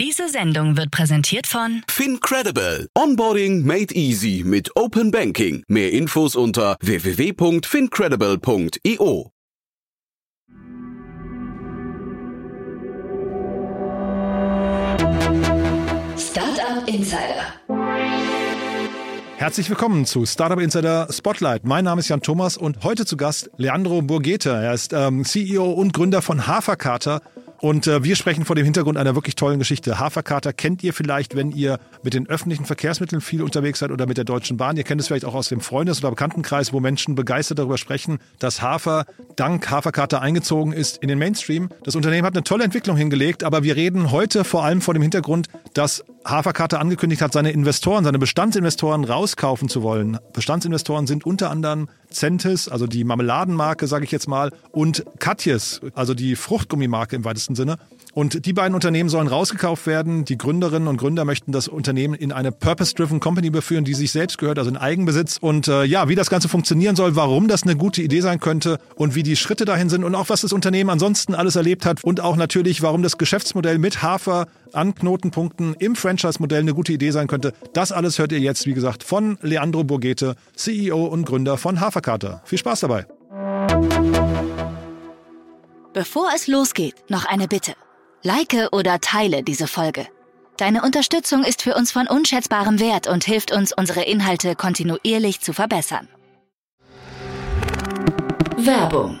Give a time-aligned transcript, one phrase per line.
[0.00, 2.88] Diese Sendung wird präsentiert von FinCredible.
[2.96, 5.62] Onboarding made easy mit Open Banking.
[5.68, 9.30] Mehr Infos unter www.fincredible.io.
[16.16, 17.52] Startup Insider.
[19.36, 21.64] Herzlich willkommen zu Startup Insider Spotlight.
[21.64, 24.48] Mein Name ist Jan Thomas und heute zu Gast Leandro Burgete.
[24.48, 27.20] Er ist ähm, CEO und Gründer von Haferkater
[27.60, 29.98] und äh, wir sprechen vor dem Hintergrund einer wirklich tollen Geschichte.
[29.98, 34.16] Haferkater kennt ihr vielleicht, wenn ihr mit den öffentlichen Verkehrsmitteln viel unterwegs seid oder mit
[34.16, 34.76] der Deutschen Bahn.
[34.76, 38.18] Ihr kennt es vielleicht auch aus dem Freundes- oder Bekanntenkreis, wo Menschen begeistert darüber sprechen,
[38.38, 39.04] dass Hafer
[39.36, 41.68] dank Haferkater eingezogen ist in den Mainstream.
[41.84, 45.02] Das Unternehmen hat eine tolle Entwicklung hingelegt, aber wir reden heute vor allem vor dem
[45.02, 50.18] Hintergrund, dass Haferkater angekündigt hat, seine Investoren, seine Bestandsinvestoren rauskaufen zu wollen.
[50.32, 56.14] Bestandsinvestoren sind unter anderem Centis, also die Marmeladenmarke, sage ich jetzt mal, und Katjes, also
[56.14, 57.76] die Fruchtgummimarke im weitesten Sinne.
[58.12, 60.24] Und die beiden Unternehmen sollen rausgekauft werden.
[60.24, 64.38] Die Gründerinnen und Gründer möchten das Unternehmen in eine Purpose-Driven Company überführen, die sich selbst
[64.38, 65.38] gehört, also in Eigenbesitz.
[65.40, 68.78] Und äh, ja, wie das Ganze funktionieren soll, warum das eine gute Idee sein könnte
[68.96, 72.02] und wie die Schritte dahin sind und auch was das Unternehmen ansonsten alles erlebt hat
[72.02, 77.10] und auch natürlich, warum das Geschäftsmodell mit Hafer an Knotenpunkten im Franchise-Modell eine gute Idee
[77.10, 77.52] sein könnte.
[77.72, 82.42] Das alles hört ihr jetzt, wie gesagt, von Leandro Borgete, CEO und Gründer von Haferkater.
[82.44, 83.06] Viel Spaß dabei.
[85.92, 87.74] Bevor es losgeht, noch eine Bitte.
[88.22, 90.06] Like oder teile diese Folge.
[90.56, 95.52] Deine Unterstützung ist für uns von unschätzbarem Wert und hilft uns, unsere Inhalte kontinuierlich zu
[95.52, 96.08] verbessern.
[98.56, 99.20] Werbung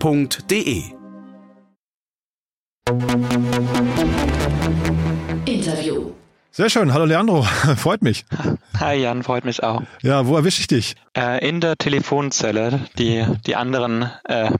[0.00, 0.82] www.ftf.de.
[5.44, 6.12] Interview.
[6.50, 6.92] Sehr schön.
[6.92, 7.42] Hallo Leandro.
[7.76, 8.24] Freut mich.
[8.78, 9.82] Hi Jan, freut mich auch.
[10.02, 10.96] Ja, wo erwische ich dich?
[11.16, 14.50] Äh, in der Telefonzelle, die die anderen äh,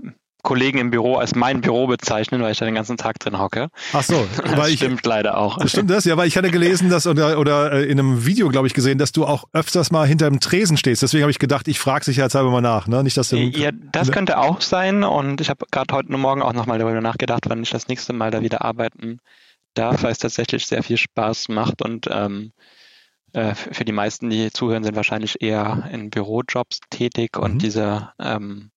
[0.42, 3.68] Kollegen im Büro als mein Büro bezeichnen, weil ich da den ganzen Tag drin hocke.
[3.92, 5.58] Ach so, das weil stimmt ich, leider auch.
[5.68, 6.04] Stimmt das?
[6.04, 8.98] Ja, weil ich hatte gelesen, dass oder, oder äh, in einem Video, glaube ich, gesehen,
[8.98, 11.02] dass du auch öfters mal hinter dem Tresen stehst.
[11.02, 13.02] Deswegen habe ich gedacht, ich frage sicherheitshalber mal nach, ne?
[13.02, 16.52] Nicht, dass du ja, das könnte auch sein und ich habe gerade heute Morgen auch
[16.52, 19.18] nochmal darüber nachgedacht, wann ich das nächste Mal da wieder arbeiten
[19.74, 22.52] darf, weil es tatsächlich sehr viel Spaß macht und ähm,
[23.32, 27.58] äh, für die meisten, die zuhören, sind wahrscheinlich eher in Bürojobs tätig und mhm.
[27.58, 28.71] diese ähm,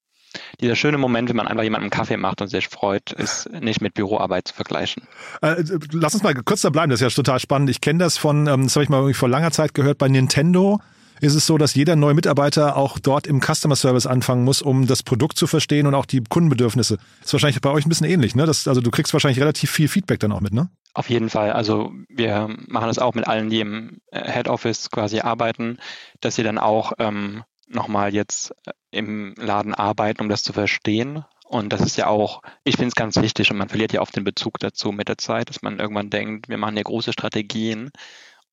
[0.62, 3.94] dieser schöne Moment, wenn man einfach jemanden Kaffee macht und sich freut, ist nicht mit
[3.94, 5.04] Büroarbeit zu vergleichen.
[5.42, 7.70] Äh, lass uns mal kurz da bleiben, das ist ja total spannend.
[7.70, 10.80] Ich kenne das von, ähm, das habe ich mal vor langer Zeit gehört, bei Nintendo
[11.22, 14.86] ist es so, dass jeder neue Mitarbeiter auch dort im Customer Service anfangen muss, um
[14.88, 16.98] das Produkt zu verstehen und auch die Kundenbedürfnisse.
[17.24, 18.46] Ist wahrscheinlich bei euch ein bisschen ähnlich, ne?
[18.46, 20.70] Das, also du kriegst wahrscheinlich relativ viel Feedback dann auch mit, ne?
[20.94, 21.52] Auf jeden Fall.
[21.52, 25.78] Also wir machen das auch mit allen, die im äh, Head Office quasi arbeiten,
[26.22, 31.26] dass sie dann auch ähm, nochmal jetzt äh, im Laden arbeiten, um das zu verstehen.
[31.48, 34.16] Und das ist ja auch, ich finde es ganz wichtig und man verliert ja oft
[34.16, 37.92] den Bezug dazu mit der Zeit, dass man irgendwann denkt, wir machen ja große Strategien,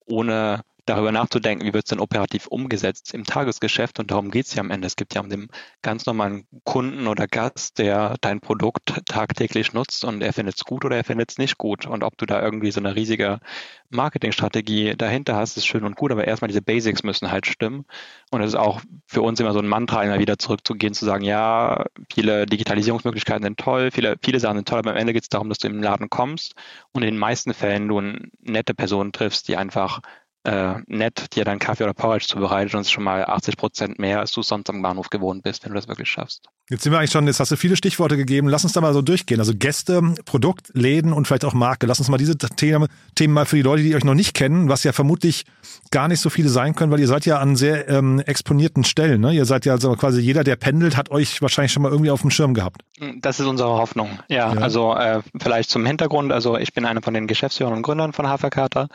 [0.05, 3.99] ohne darüber nachzudenken, wie wird es denn operativ umgesetzt im Tagesgeschäft.
[3.99, 4.87] Und darum geht es ja am Ende.
[4.87, 5.49] Es gibt ja um den
[5.81, 10.85] ganz normalen Kunden oder Gast, der dein Produkt tagtäglich nutzt und er findet es gut
[10.85, 11.87] oder er findet es nicht gut.
[11.87, 13.41] Und ob du da irgendwie so eine riesige
[13.89, 17.85] Marketingstrategie dahinter hast, ist schön und gut, aber erstmal diese Basics müssen halt stimmen.
[18.31, 21.25] Und es ist auch für uns immer so ein Mantra, immer wieder zurückzugehen, zu sagen,
[21.25, 25.29] ja, viele Digitalisierungsmöglichkeiten sind toll, viele, viele Sachen sind toll, aber am Ende geht es
[25.29, 26.55] darum, dass du im Laden kommst
[26.93, 30.01] und in den meisten Fällen du eine nette Person triffst, die einfach
[30.45, 33.99] äh, nett dir dann Kaffee oder Porridge zubereitet und es ist schon mal 80 Prozent
[33.99, 36.43] mehr, als du sonst am Bahnhof gewohnt bist, wenn du das wirklich schaffst.
[36.69, 38.49] Jetzt sind wir eigentlich schon, jetzt hast du viele Stichworte gegeben.
[38.49, 39.41] Lass uns da mal so durchgehen.
[39.41, 41.87] Also Gäste, Produkt, Läden und vielleicht auch Marke.
[41.87, 44.69] Lass uns mal diese Themen, Themen mal für die Leute, die euch noch nicht kennen,
[44.69, 45.45] was ja vermutlich
[45.91, 49.21] gar nicht so viele sein können, weil ihr seid ja an sehr ähm, exponierten Stellen.
[49.21, 49.35] Ne?
[49.35, 52.23] Ihr seid ja also quasi jeder, der pendelt, hat euch wahrscheinlich schon mal irgendwie auf
[52.23, 52.83] dem Schirm gehabt.
[53.21, 54.21] Das ist unsere Hoffnung.
[54.29, 54.61] Ja, ja.
[54.61, 56.33] also äh, vielleicht zum Hintergrund.
[56.33, 58.89] Also ich bin einer von den Geschäftsführern und Gründern von Haferkater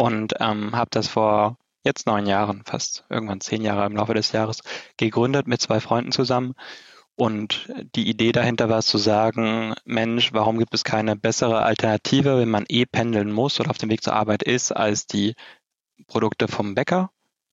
[0.00, 4.32] und ähm, habe das vor jetzt neun Jahren, fast irgendwann zehn Jahre im Laufe des
[4.32, 4.62] Jahres
[4.96, 6.54] gegründet mit zwei Freunden zusammen.
[7.16, 12.48] Und die Idee dahinter war zu sagen, Mensch, warum gibt es keine bessere Alternative, wenn
[12.48, 15.34] man eh pendeln muss oder auf dem Weg zur Arbeit ist, als die
[16.06, 17.10] Produkte vom Bäcker,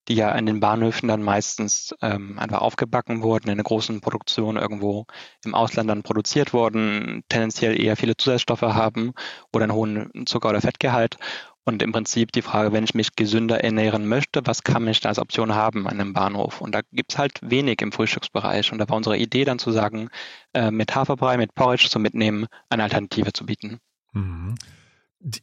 [0.07, 4.57] die ja in den Bahnhöfen dann meistens ähm, einfach aufgebacken wurden, in einer großen Produktion
[4.57, 5.05] irgendwo
[5.43, 9.13] im Ausland dann produziert wurden, tendenziell eher viele Zusatzstoffe haben
[9.53, 11.17] oder einen hohen Zucker- oder Fettgehalt.
[11.65, 15.09] Und im Prinzip die Frage, wenn ich mich gesünder ernähren möchte, was kann ich da
[15.09, 16.61] als Option haben an einem Bahnhof?
[16.61, 18.71] Und da gibt's halt wenig im Frühstücksbereich.
[18.71, 20.07] Und da war unsere Idee dann zu sagen,
[20.53, 23.79] äh, mit Haferbrei, mit Porridge zum Mitnehmen eine Alternative zu bieten.
[24.13, 24.55] Mhm.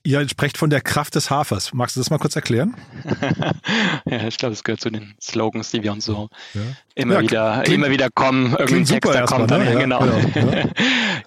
[0.05, 1.75] Ihr sprecht von der Kraft des Hafers.
[1.75, 2.77] Magst du das mal kurz erklären?
[4.05, 6.61] ja, ich glaube, es gehört zu den Slogans, die wir uns so ja.
[6.95, 8.55] immer ja, wieder, klingt, immer wieder kommen.
[8.57, 9.73] Irgendwie Text, da kommt dann, ne?
[9.73, 9.99] ja, genau.
[10.33, 10.67] genau ja.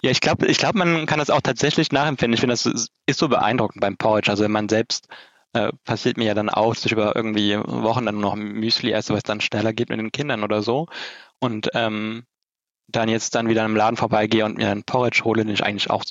[0.10, 2.34] ich glaube, ich glaube, man kann das auch tatsächlich nachempfinden.
[2.34, 4.30] Ich finde, das ist, so beeindruckend beim Porridge.
[4.30, 5.08] Also wenn man selbst
[5.52, 8.92] äh, passiert mir ja dann auch, dass ich über irgendwie Wochen dann nur noch Müsli
[8.92, 10.86] esse, weil es dann schneller geht mit den Kindern oder so.
[11.38, 12.24] Und ähm,
[12.88, 15.90] dann jetzt dann wieder im Laden vorbeigehe und mir einen Porridge hole, den ich eigentlich
[15.90, 16.04] auch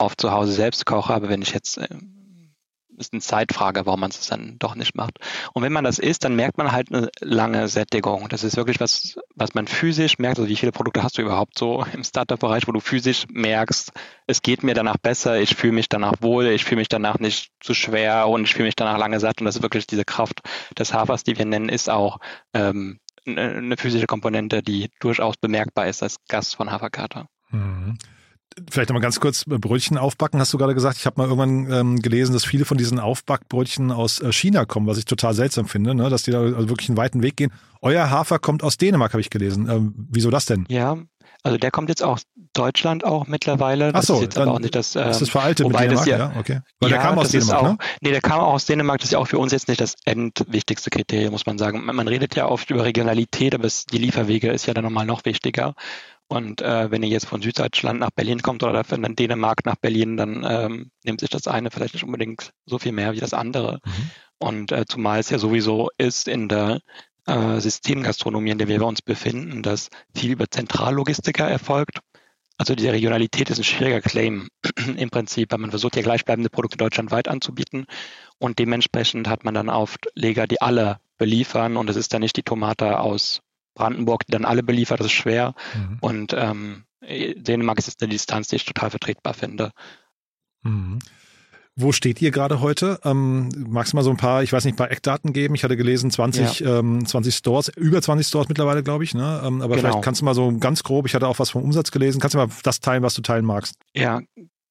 [0.00, 1.88] oft zu Hause selbst koche, aber wenn ich jetzt äh,
[3.00, 5.18] ist eine Zeitfrage, warum man es dann doch nicht macht.
[5.54, 8.28] Und wenn man das isst, dann merkt man halt eine lange Sättigung.
[8.28, 10.38] Das ist wirklich was, was man physisch merkt.
[10.38, 13.92] Also wie viele Produkte hast du überhaupt so im Startup-Bereich, wo du physisch merkst,
[14.26, 17.52] es geht mir danach besser, ich fühle mich danach wohl, ich fühle mich danach nicht
[17.60, 19.40] zu schwer und ich fühle mich danach lange satt.
[19.40, 20.40] Und das ist wirklich diese Kraft
[20.78, 22.18] des Hafers, die wir nennen, ist auch
[22.52, 27.26] ähm, eine physische Komponente, die durchaus bemerkbar ist als Gast von Haferkater.
[27.50, 27.98] Mhm.
[28.70, 30.98] Vielleicht nochmal ganz kurz äh, Brötchen aufbacken, hast du gerade gesagt.
[30.98, 34.86] Ich habe mal irgendwann ähm, gelesen, dass viele von diesen Aufbackbrötchen aus äh, China kommen,
[34.86, 36.10] was ich total seltsam finde, ne?
[36.10, 37.52] dass die da also wirklich einen weiten Weg gehen.
[37.80, 39.68] Euer Hafer kommt aus Dänemark, habe ich gelesen.
[39.68, 40.66] Ähm, wieso das denn?
[40.68, 40.98] Ja,
[41.42, 43.92] also der kommt jetzt aus Deutschland auch mittlerweile.
[43.94, 44.96] Ach so, ist jetzt aber auch nicht das.
[44.96, 46.06] Ähm, ist das veraltet mit Dänemark?
[46.06, 46.60] Ja, ja, okay.
[46.80, 47.78] Weil ja, der kam aus Dänemark, auch, ne?
[48.00, 48.98] Nee, der kam auch aus Dänemark.
[48.98, 51.84] Das ist ja auch für uns jetzt nicht das endwichtigste Kriterium, muss man sagen.
[51.84, 55.06] Man, man redet ja oft über Regionalität, aber es, die Lieferwege ist ja dann nochmal
[55.06, 55.74] noch wichtiger.
[56.30, 60.16] Und äh, wenn ihr jetzt von Süddeutschland nach Berlin kommt oder von Dänemark nach Berlin,
[60.16, 63.80] dann ähm, nimmt sich das eine vielleicht nicht unbedingt so viel mehr wie das andere.
[63.84, 64.10] Mhm.
[64.38, 66.82] Und äh, zumal es ja sowieso ist in der
[67.26, 71.98] äh, Systemgastronomie, in der wir uns befinden, dass viel über Zentrallogistiker erfolgt.
[72.58, 74.50] Also die Regionalität ist ein schwieriger Claim
[74.96, 77.86] im Prinzip, weil man versucht ja gleichbleibende Produkte deutschlandweit anzubieten
[78.38, 82.36] und dementsprechend hat man dann oft Leger, die alle beliefern und es ist dann nicht
[82.36, 83.40] die Tomate aus
[83.74, 85.54] Brandenburg dann alle beliefert, das ist schwer.
[85.74, 85.98] Mhm.
[86.00, 89.72] Und ähm, Dänemark ist jetzt eine Distanz, die ich total vertretbar finde.
[90.62, 90.98] Mhm.
[91.76, 93.00] Wo steht ihr gerade heute?
[93.04, 95.54] Ähm, magst du mal so ein paar, ich weiß nicht, ein paar Eckdaten geben?
[95.54, 96.78] Ich hatte gelesen, 20, ja.
[96.78, 99.14] ähm, 20 Stores, über 20 Stores mittlerweile, glaube ich.
[99.14, 99.40] Ne?
[99.44, 99.88] Ähm, aber genau.
[99.88, 102.34] vielleicht kannst du mal so ganz grob, ich hatte auch was vom Umsatz gelesen, kannst
[102.34, 103.76] du mal das teilen, was du teilen magst?
[103.94, 104.20] Ja,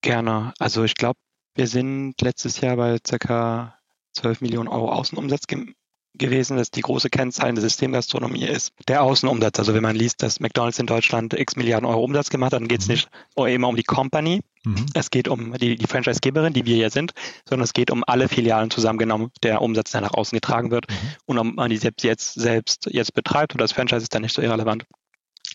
[0.01, 0.53] gerne.
[0.59, 1.17] Also ich glaube,
[1.55, 3.75] wir sind letztes Jahr bei circa
[4.13, 5.47] 12 Millionen Euro Außenumsatz
[6.15, 9.59] gewesen, dass die große Kennzahl in der Systemgastronomie ist der Außenumsatz.
[9.59, 12.67] Also wenn man liest, dass McDonald's in Deutschland x Milliarden Euro Umsatz gemacht hat, dann
[12.67, 12.93] geht es mhm.
[12.93, 14.85] nicht immer um die Company, mhm.
[14.93, 17.13] es geht um die, die Franchise-Geberin, die wir hier sind,
[17.47, 20.89] sondern es geht um alle Filialen zusammengenommen, der Umsatz, der nach außen getragen wird.
[20.89, 20.95] Mhm.
[21.25, 24.33] Und ob man die selbst jetzt, selbst jetzt betreibt oder das Franchise ist dann nicht
[24.33, 24.85] so irrelevant.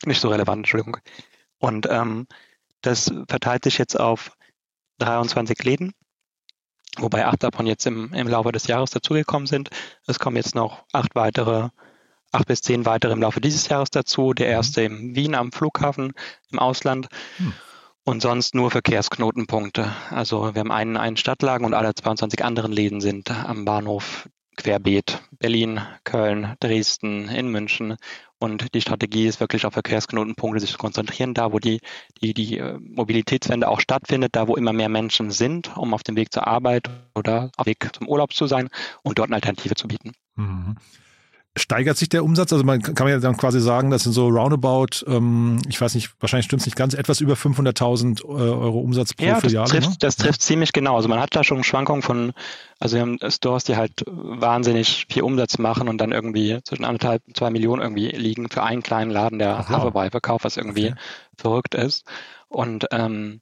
[0.06, 0.98] Nicht so relevant, Entschuldigung.
[1.58, 2.26] Und ähm,
[2.80, 4.32] das verteilt sich jetzt auf
[4.98, 5.92] 23 Läden
[6.98, 9.70] wobei acht davon jetzt im, im Laufe des Jahres dazugekommen sind.
[10.06, 11.68] Es kommen jetzt noch acht weitere,
[12.32, 14.32] acht bis zehn weitere im Laufe dieses Jahres dazu.
[14.34, 14.52] Der mhm.
[14.52, 16.12] erste in Wien am Flughafen
[16.50, 17.08] im Ausland.
[17.36, 17.52] Hm.
[18.06, 19.90] Und sonst nur Verkehrsknotenpunkte.
[20.10, 25.22] Also wir haben einen, einen Stadtlagen und alle 22 anderen Läden sind am Bahnhof querbeet.
[25.38, 27.96] Berlin, Köln, Dresden, in München.
[28.38, 31.80] Und die Strategie ist wirklich auf Verkehrsknotenpunkte sich zu konzentrieren, da wo die,
[32.22, 36.16] die, die äh, Mobilitätswende auch stattfindet, da wo immer mehr Menschen sind, um auf dem
[36.16, 38.68] Weg zur Arbeit oder auf dem Weg zum Urlaub zu sein
[39.02, 40.12] und dort eine Alternative zu bieten.
[40.36, 40.76] Mhm
[41.56, 42.52] steigert sich der Umsatz?
[42.52, 46.10] Also man kann ja dann quasi sagen, das sind so roundabout, ähm, ich weiß nicht,
[46.20, 49.64] wahrscheinlich stimmt es nicht ganz, etwas über 500.000 äh, Euro Umsatz pro ja, Filiale.
[49.64, 49.96] Das trifft, ne?
[50.00, 50.96] das trifft ziemlich genau.
[50.96, 52.32] Also man hat da schon Schwankungen von,
[52.78, 57.22] also wir haben Stores, die halt wahnsinnig viel Umsatz machen und dann irgendwie zwischen anderthalb
[57.26, 59.54] und zwei Millionen irgendwie liegen für einen kleinen Laden, der.
[59.68, 60.96] Haferbrei verkauft, was irgendwie okay.
[61.36, 62.04] verrückt ist.
[62.48, 63.40] Und ähm,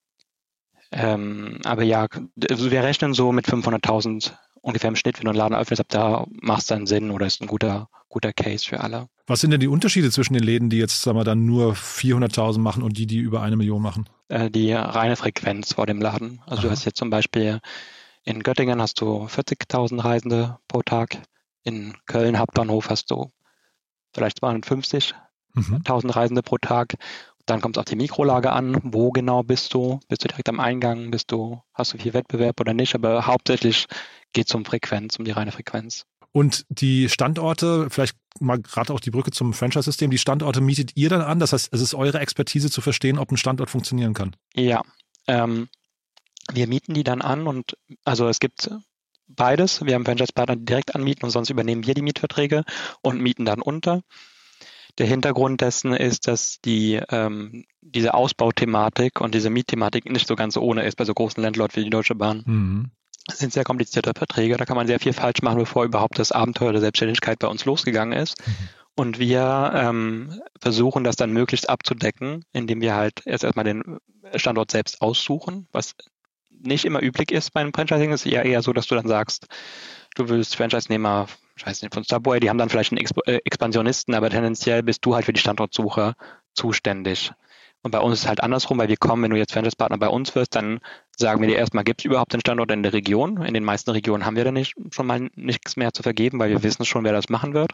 [0.93, 2.07] ähm, aber ja,
[2.51, 5.89] also wir rechnen so mit 500.000 ungefähr im Schnitt, wenn du einen Laden öffnest, ab
[5.91, 9.09] da macht es dann Sinn oder ist ein guter, guter Case für alle.
[9.27, 12.59] Was sind denn die Unterschiede zwischen den Läden, die jetzt sagen wir, dann nur 400.000
[12.59, 14.09] machen und die, die über eine Million machen?
[14.29, 16.41] Äh, die reine Frequenz vor dem Laden.
[16.47, 16.63] Also Aha.
[16.63, 17.61] du hast jetzt zum Beispiel
[18.25, 21.23] in Göttingen hast du 40.000 Reisende pro Tag.
[21.65, 23.31] In Köln Hauptbahnhof hast du
[24.15, 25.15] vielleicht 250.000
[25.55, 26.11] mhm.
[26.11, 26.95] Reisende pro Tag.
[27.47, 28.79] Dann kommt es auf die Mikrolage an.
[28.83, 30.01] Wo genau bist du?
[30.09, 31.11] Bist du direkt am Eingang?
[31.11, 32.95] Bist du, hast du viel Wettbewerb oder nicht?
[32.95, 33.87] Aber hauptsächlich
[34.33, 36.07] geht es um Frequenz, um die reine Frequenz.
[36.33, 41.11] Und die Standorte, vielleicht mal gerade auch die Brücke zum Franchise-System, die Standorte mietet ihr
[41.11, 41.39] dann an?
[41.39, 44.35] Das heißt, es ist eure Expertise zu verstehen, ob ein Standort funktionieren kann.
[44.55, 44.83] Ja,
[45.27, 45.69] ähm,
[46.51, 48.71] wir mieten die dann an und also es gibt
[49.29, 49.85] beides.
[49.85, 52.65] Wir haben Franchise-Partner, die direkt anmieten und sonst übernehmen wir die Mietverträge
[53.03, 54.03] und mieten dann unter.
[54.99, 60.57] Der Hintergrund dessen ist, dass die ähm, diese Ausbauthematik und diese Mietthematik nicht so ganz
[60.57, 62.43] ohne ist bei so großen Landlord wie die Deutsche Bahn.
[62.45, 62.91] Mhm.
[63.27, 66.33] Das sind sehr komplizierte Verträge, da kann man sehr viel falsch machen, bevor überhaupt das
[66.33, 68.37] Abenteuer der Selbstständigkeit bei uns losgegangen ist.
[68.47, 68.69] Mhm.
[68.95, 73.99] Und wir ähm, versuchen das dann möglichst abzudecken, indem wir halt erst erstmal den
[74.35, 75.95] Standort selbst aussuchen, was
[76.51, 78.13] nicht immer üblich ist beim Franchising.
[78.13, 79.47] Es ist eher, eher so, dass du dann sagst,
[80.15, 81.27] du willst Franchise-Nehmer,
[81.63, 84.83] ich weiß nicht, von Subway, die haben dann vielleicht einen Exp äh, Expansionisten, aber tendenziell
[84.83, 86.15] bist du halt für die Standortsuche
[86.55, 87.31] zuständig.
[87.85, 90.09] Und bei uns ist es halt andersrum, weil wir kommen, wenn du jetzt Franchise-Partner bei
[90.09, 90.81] uns wirst, dann
[91.17, 93.43] sagen wir dir erstmal, gibt es überhaupt den Standort in der Region?
[93.43, 96.51] In den meisten Regionen haben wir dann nicht, schon mal nichts mehr zu vergeben, weil
[96.51, 97.73] wir wissen schon, wer das machen wird.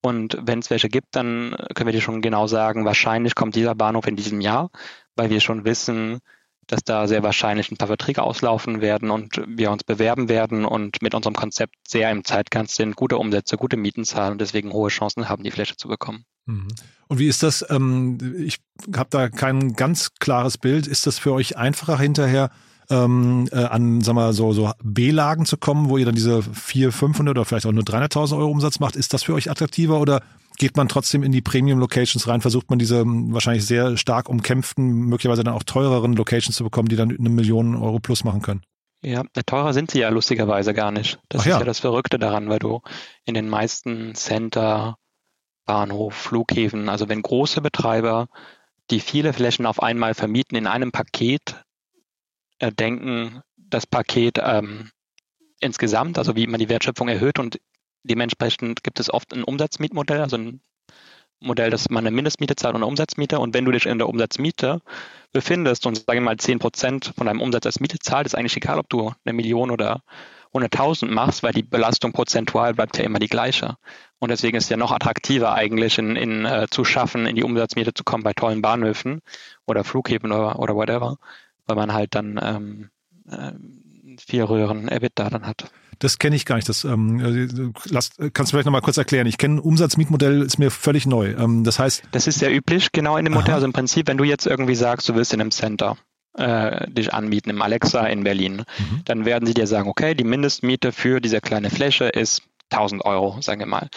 [0.00, 3.74] Und wenn es welche gibt, dann können wir dir schon genau sagen, wahrscheinlich kommt dieser
[3.74, 4.70] Bahnhof in diesem Jahr,
[5.14, 6.20] weil wir schon wissen,
[6.66, 11.02] dass da sehr wahrscheinlich ein paar Verträge auslaufen werden und wir uns bewerben werden und
[11.02, 14.88] mit unserem Konzept sehr im Zeitgeist sind, gute Umsätze, gute Mieten zahlen und deswegen hohe
[14.88, 16.24] Chancen haben, die Fläche zu bekommen.
[16.46, 16.68] Mhm.
[17.08, 17.64] Und wie ist das?
[17.70, 18.58] Ähm, ich
[18.94, 20.86] habe da kein ganz klares Bild.
[20.86, 22.50] Ist das für euch einfacher hinterher?
[22.90, 26.94] ähm, äh, an, sag mal, so, so B-Lagen zu kommen, wo ihr dann diese 400,
[26.94, 28.96] 500 oder vielleicht auch nur 300.000 Euro Umsatz macht.
[28.96, 30.22] Ist das für euch attraktiver oder
[30.56, 32.40] geht man trotzdem in die Premium-Locations rein?
[32.40, 36.88] Versucht man diese hm, wahrscheinlich sehr stark umkämpften, möglicherweise dann auch teureren Locations zu bekommen,
[36.88, 38.62] die dann eine Million Euro plus machen können?
[39.02, 41.18] Ja, teurer sind sie ja lustigerweise gar nicht.
[41.28, 41.58] Das Ach ist ja.
[41.58, 42.80] ja das Verrückte daran, weil du
[43.24, 44.96] in den meisten Center,
[45.64, 48.28] Bahnhof, Flughäfen, also wenn große Betreiber,
[48.90, 51.62] die viele Flächen auf einmal vermieten, in einem Paket
[52.58, 54.90] äh, denken, das Paket ähm,
[55.60, 57.60] insgesamt, also wie man die Wertschöpfung erhöht und
[58.06, 60.60] dementsprechend gibt es oft ein Umsatzmietmodell, also ein
[61.40, 63.38] Modell, dass man eine Mindestmiete zahlt und eine Umsatzmiete.
[63.38, 64.80] Und wenn du dich in der Umsatzmiete
[65.32, 68.56] befindest und sagen wir mal 10 Prozent von deinem Umsatz als Miete zahlt, ist eigentlich
[68.56, 70.02] egal, ob du eine Million oder
[70.54, 73.76] 100.000 machst, weil die Belastung prozentual bleibt ja immer die gleiche.
[74.18, 77.44] Und deswegen ist es ja noch attraktiver eigentlich in, in äh, zu schaffen, in die
[77.44, 79.20] Umsatzmiete zu kommen bei tollen Bahnhöfen
[79.66, 81.18] oder Flughäfen oder, oder whatever,
[81.66, 82.90] weil man halt dann ähm,
[83.30, 83.52] äh,
[84.20, 85.70] vier Röhren EBITDA dann hat.
[85.98, 86.68] Das kenne ich gar nicht.
[86.68, 89.26] Das ähm, äh, lass, kannst du vielleicht nochmal kurz erklären.
[89.26, 91.34] Ich kenne Umsatzmietmodell, ist mir völlig neu.
[91.38, 92.02] Ähm, das heißt.
[92.12, 93.54] Das ist sehr üblich, genau in dem Modell.
[93.54, 95.96] Also im Prinzip, wenn du jetzt irgendwie sagst, du willst in einem Center
[96.36, 99.02] äh, dich anmieten, im Alexa in Berlin, mhm.
[99.06, 103.40] dann werden sie dir sagen, okay, die Mindestmiete für diese kleine Fläche ist 1000 Euro,
[103.40, 103.88] sagen wir mal.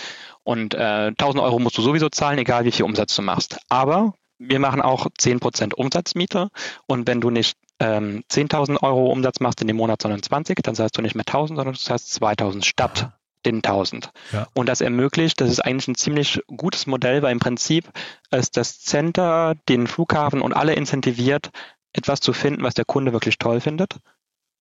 [0.43, 3.57] Und äh, 1000 Euro musst du sowieso zahlen, egal wie viel Umsatz du machst.
[3.67, 6.49] Aber wir machen auch 10% Umsatzmiete
[6.87, 10.75] und wenn du nicht ähm, 10.000 Euro Umsatz machst in dem Monat, sondern 20, dann
[10.75, 13.11] zahlst du nicht mehr 1.000, sondern du zahlst 2.000 statt
[13.45, 14.09] den 1.000.
[14.33, 14.47] Ja.
[14.53, 17.89] Und das ermöglicht, das ist eigentlich ein ziemlich gutes Modell, weil im Prinzip
[18.31, 21.51] ist das Center, den Flughafen und alle incentiviert,
[21.93, 23.95] etwas zu finden, was der Kunde wirklich toll findet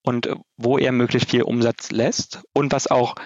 [0.04, 3.16] und wo er möglichst viel Umsatz lässt und was auch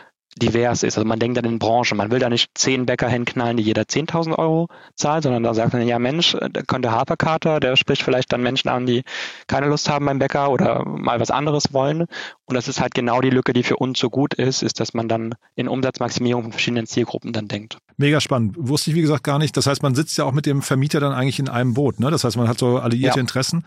[0.40, 0.96] divers ist.
[0.96, 1.96] Also man denkt an den Branchen.
[1.96, 5.72] Man will da nicht zehn Bäcker hinknallen, die jeder 10.000 Euro zahlt, sondern da sagt
[5.72, 9.02] man, ja Mensch, da könnte Haferkater, der spricht vielleicht dann Menschen an, die
[9.46, 12.06] keine Lust haben beim Bäcker oder mal was anderes wollen.
[12.46, 14.94] Und das ist halt genau die Lücke, die für uns so gut ist, ist, dass
[14.94, 17.78] man dann in Umsatzmaximierung von verschiedenen Zielgruppen dann denkt.
[17.96, 18.56] Mega spannend.
[18.58, 19.56] Wusste ich, wie gesagt, gar nicht.
[19.56, 22.00] Das heißt, man sitzt ja auch mit dem Vermieter dann eigentlich in einem Boot.
[22.00, 22.10] Ne?
[22.10, 23.20] Das heißt, man hat so alliierte ja.
[23.20, 23.64] Interessen.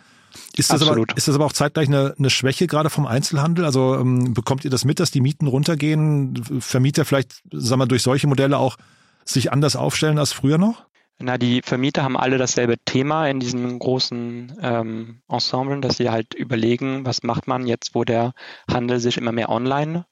[0.56, 3.66] Ist das, aber, ist das aber auch zeitgleich eine, eine Schwäche gerade vom Einzelhandel?
[3.66, 6.42] Also ähm, bekommt ihr das mit, dass die Mieten runtergehen?
[6.60, 8.78] Vermieter vielleicht, sagen wir, durch solche Modelle auch
[9.26, 10.86] sich anders aufstellen als früher noch?
[11.18, 16.34] Na, die Vermieter haben alle dasselbe Thema in diesen großen ähm, Ensemblen, dass sie halt
[16.34, 18.34] überlegen, was macht man jetzt, wo der
[18.70, 20.06] Handel sich immer mehr online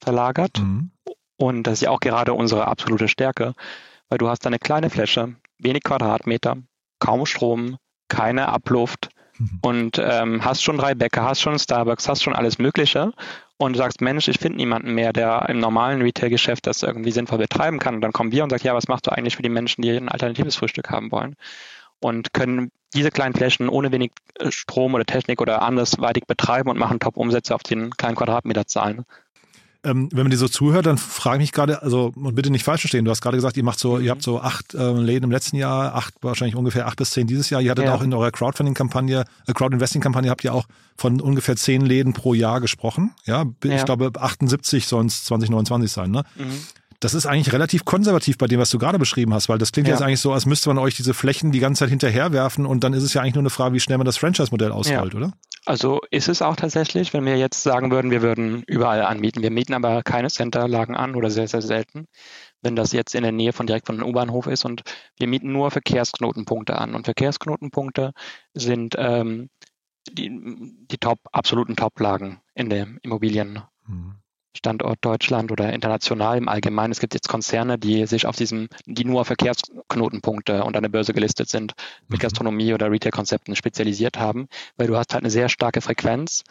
[0.00, 0.58] verlagert.
[0.58, 0.90] Mhm.
[1.36, 3.54] Und das ist ja auch gerade unsere absolute Stärke,
[4.08, 6.56] weil du hast eine kleine Fläche, wenig Quadratmeter,
[6.98, 7.76] kaum Strom,
[8.08, 9.58] keine Abluft, Mhm.
[9.62, 13.12] und ähm, hast schon drei Bäcker, hast schon Starbucks, hast schon alles Mögliche
[13.58, 17.38] und du sagst, Mensch, ich finde niemanden mehr, der im normalen Retail-Geschäft das irgendwie sinnvoll
[17.38, 17.94] betreiben kann.
[17.96, 19.90] Und dann kommen wir und sagen, ja, was machst du eigentlich für die Menschen, die
[19.90, 21.36] ein alternatives Frühstück haben wollen?
[21.98, 26.78] Und können diese kleinen Flächen ohne wenig äh, Strom oder Technik oder andersweitig betreiben und
[26.78, 29.06] machen Top-Umsätze auf den kleinen Quadratmeterzahlen.
[29.86, 32.64] Ähm, wenn man dir so zuhört, dann frage ich mich gerade, also und bitte nicht
[32.64, 34.04] falsch verstehen, du hast gerade gesagt, ihr macht so, mhm.
[34.04, 37.26] ihr habt so acht äh, Läden im letzten Jahr, acht, wahrscheinlich ungefähr acht bis zehn
[37.26, 37.60] dieses Jahr.
[37.60, 37.94] Ihr hattet ja.
[37.94, 40.66] auch in eurer Crowdfunding-Kampagne, äh, Crowdinvesting-Kampagne habt ihr auch
[40.96, 43.12] von ungefähr zehn Läden pro Jahr gesprochen.
[43.24, 43.84] Ja, ich ja.
[43.84, 46.24] glaube 78 sollen es 2029 sein, ne?
[46.36, 46.60] Mhm.
[47.00, 49.88] Das ist eigentlich relativ konservativ bei dem, was du gerade beschrieben hast, weil das klingt
[49.88, 49.94] ja.
[49.94, 52.92] jetzt eigentlich so, als müsste man euch diese Flächen die ganze Zeit hinterherwerfen und dann
[52.92, 55.18] ist es ja eigentlich nur eine Frage, wie schnell man das Franchise-Modell ausrollt, ja.
[55.18, 55.32] oder?
[55.66, 59.42] Also ist es auch tatsächlich, wenn wir jetzt sagen würden, wir würden überall anmieten.
[59.42, 62.06] Wir mieten aber keine Centerlagen an oder sehr, sehr selten,
[62.62, 64.82] wenn das jetzt in der Nähe von direkt von einem U-Bahnhof ist und
[65.18, 66.94] wir mieten nur Verkehrsknotenpunkte an.
[66.94, 68.12] Und Verkehrsknotenpunkte
[68.54, 69.50] sind ähm,
[70.08, 70.30] die,
[70.88, 73.62] die Top, absoluten Top-Lagen in der Immobilien.
[73.88, 74.18] Mhm.
[74.56, 76.92] Standort Deutschland oder international im Allgemeinen.
[76.92, 80.90] Es gibt jetzt Konzerne, die sich auf diesem, die nur auf Verkehrsknotenpunkte und an der
[80.90, 81.74] Börse gelistet sind,
[82.08, 82.22] mit mhm.
[82.22, 86.44] Gastronomie oder Retail-Konzepten spezialisiert haben, weil du hast halt eine sehr starke Frequenz.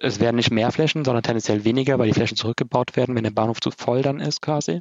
[0.00, 3.30] Es werden nicht mehr Flächen, sondern tendenziell weniger, weil die Flächen zurückgebaut werden, wenn der
[3.30, 4.80] Bahnhof zu voll dann ist quasi.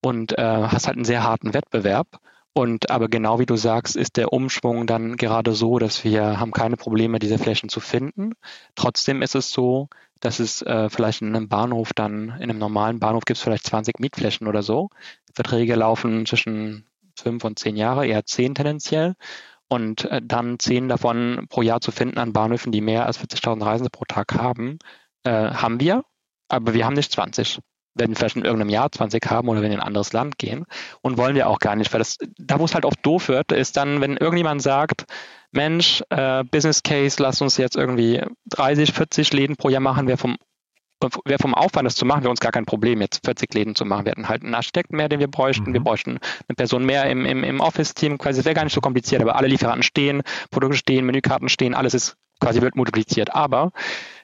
[0.00, 2.08] Und äh, hast halt einen sehr harten Wettbewerb.
[2.54, 6.52] Und aber genau wie du sagst, ist der Umschwung dann gerade so, dass wir haben
[6.52, 8.32] keine Probleme, diese Flächen zu finden.
[8.74, 9.88] Trotzdem ist es so,
[10.20, 13.66] dass es äh, vielleicht in einem Bahnhof dann, in einem normalen Bahnhof gibt es vielleicht
[13.66, 14.90] 20 Mietflächen oder so.
[15.34, 16.86] Verträge laufen zwischen
[17.18, 19.14] fünf und zehn Jahre, eher zehn tendenziell.
[19.68, 23.64] Und äh, dann zehn davon pro Jahr zu finden an Bahnhöfen, die mehr als 40.000
[23.64, 24.78] Reisende pro Tag haben,
[25.24, 26.04] äh, haben wir.
[26.48, 27.60] Aber wir haben nicht 20
[27.94, 30.38] wenn wir vielleicht in irgendeinem Jahr 20 haben oder wenn wir in ein anderes Land
[30.38, 30.64] gehen.
[31.00, 33.52] Und wollen wir auch gar nicht, weil das, da wo es halt oft doof wird,
[33.52, 35.04] ist dann, wenn irgendjemand sagt,
[35.50, 40.18] Mensch, äh, Business Case, lass uns jetzt irgendwie 30, 40 Läden pro Jahr machen, wäre
[40.18, 40.36] vom
[41.24, 43.84] wäre vom Aufwand, das zu machen, wäre uns gar kein Problem, jetzt 40 Läden zu
[43.84, 44.04] machen.
[44.04, 45.70] Wir hätten halt einen Architekt mehr, den wir bräuchten.
[45.70, 45.74] Mhm.
[45.74, 46.18] Wir bräuchten
[46.48, 48.18] eine Person mehr im, im, im Office-Team.
[48.18, 50.22] Quasi, das wäre gar nicht so kompliziert, aber alle Lieferanten stehen,
[50.52, 53.34] Produkte stehen, Menükarten stehen, alles ist quasi wird multipliziert.
[53.34, 53.72] Aber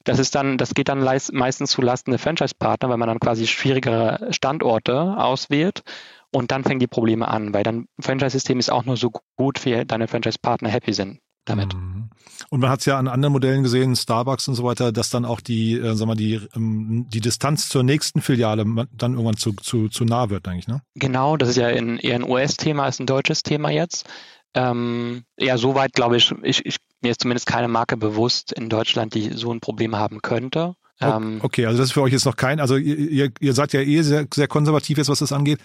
[0.09, 3.47] das ist dann, das geht dann meistens zu Lasten der Franchise-Partner, weil man dann quasi
[3.47, 5.83] schwierigere Standorte auswählt.
[6.31, 9.85] Und dann fängen die Probleme an, weil dann Franchise-System ist auch nur so gut, wie
[9.85, 11.75] deine Franchise-Partner happy sind damit.
[11.75, 12.11] Mhm.
[12.51, 15.25] Und man hat es ja an anderen Modellen gesehen, Starbucks und so weiter, dass dann
[15.25, 19.53] auch die, äh, sag mal, die, ähm, die Distanz zur nächsten Filiale dann irgendwann zu,
[19.53, 20.83] zu, zu nah wird, eigentlich, ne?
[20.95, 24.09] Genau, das ist ja in, eher ein US-Thema als ein deutsches Thema jetzt.
[24.55, 29.15] Ähm, ja, soweit glaube ich, ich, ich, mir ist zumindest keine Marke bewusst in Deutschland,
[29.15, 30.75] die so ein Problem haben könnte.
[31.01, 33.81] Ähm, okay, also das ist für euch jetzt noch kein, also ihr, ihr seid ja
[33.81, 35.61] eh sehr, sehr konservativ jetzt, was das angeht.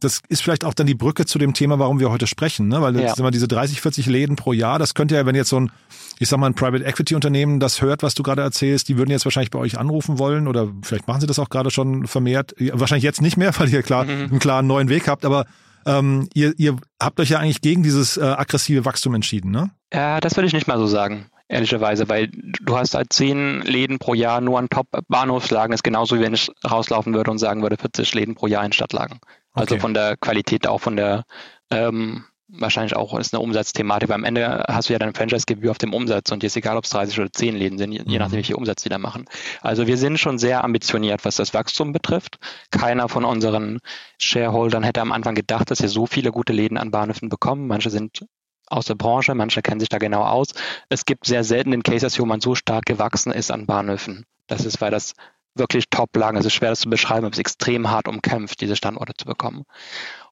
[0.00, 2.82] Das ist vielleicht auch dann die Brücke zu dem Thema, warum wir heute sprechen, ne?
[2.82, 3.14] Weil ja.
[3.30, 5.70] diese 30, 40 Läden pro Jahr, das könnte ja, wenn jetzt so ein,
[6.18, 9.10] ich sag mal, ein Private Equity Unternehmen das hört, was du gerade erzählst, die würden
[9.10, 12.54] jetzt wahrscheinlich bei euch anrufen wollen oder vielleicht machen sie das auch gerade schon vermehrt.
[12.58, 14.10] Wahrscheinlich jetzt nicht mehr, weil ihr klar mhm.
[14.10, 15.46] einen klaren neuen Weg habt, aber
[15.86, 19.70] ähm, ihr, ihr habt euch ja eigentlich gegen dieses äh, aggressive Wachstum entschieden, ne?
[19.92, 23.98] Ja, das würde ich nicht mal so sagen, ehrlicherweise, weil du hast halt zehn Läden
[23.98, 27.76] pro Jahr nur an Top-Bahnhofslagen, ist genauso wie wenn ich rauslaufen würde und sagen würde,
[27.76, 29.20] 40 Läden pro Jahr in Stadtlagen.
[29.52, 29.80] Also okay.
[29.80, 31.24] von der Qualität, auch von der
[31.70, 35.78] ähm, wahrscheinlich auch ist eine Umsatzthematik, weil am Ende hast du ja deine Franchise-Gebühr auf
[35.78, 38.14] dem Umsatz und ist egal, ob es 30 oder 10 Läden sind, je mhm.
[38.18, 39.24] nachdem, wie viel Umsatz die da machen.
[39.62, 42.38] Also wir sind schon sehr ambitioniert, was das Wachstum betrifft.
[42.70, 43.80] Keiner von unseren
[44.18, 47.66] Shareholdern hätte am Anfang gedacht, dass wir so viele gute Läden an Bahnhöfen bekommen.
[47.66, 48.26] Manche sind
[48.66, 50.48] aus der Branche, manche kennen sich da genau aus.
[50.88, 54.26] Es gibt sehr selten den Cases, wo man so stark gewachsen ist an Bahnhöfen.
[54.46, 55.14] Das ist, weil das
[55.54, 56.36] wirklich top lagen.
[56.36, 59.24] Es ist schwer, das zu beschreiben, aber es ist extrem hart umkämpft, diese Standorte zu
[59.24, 59.64] bekommen.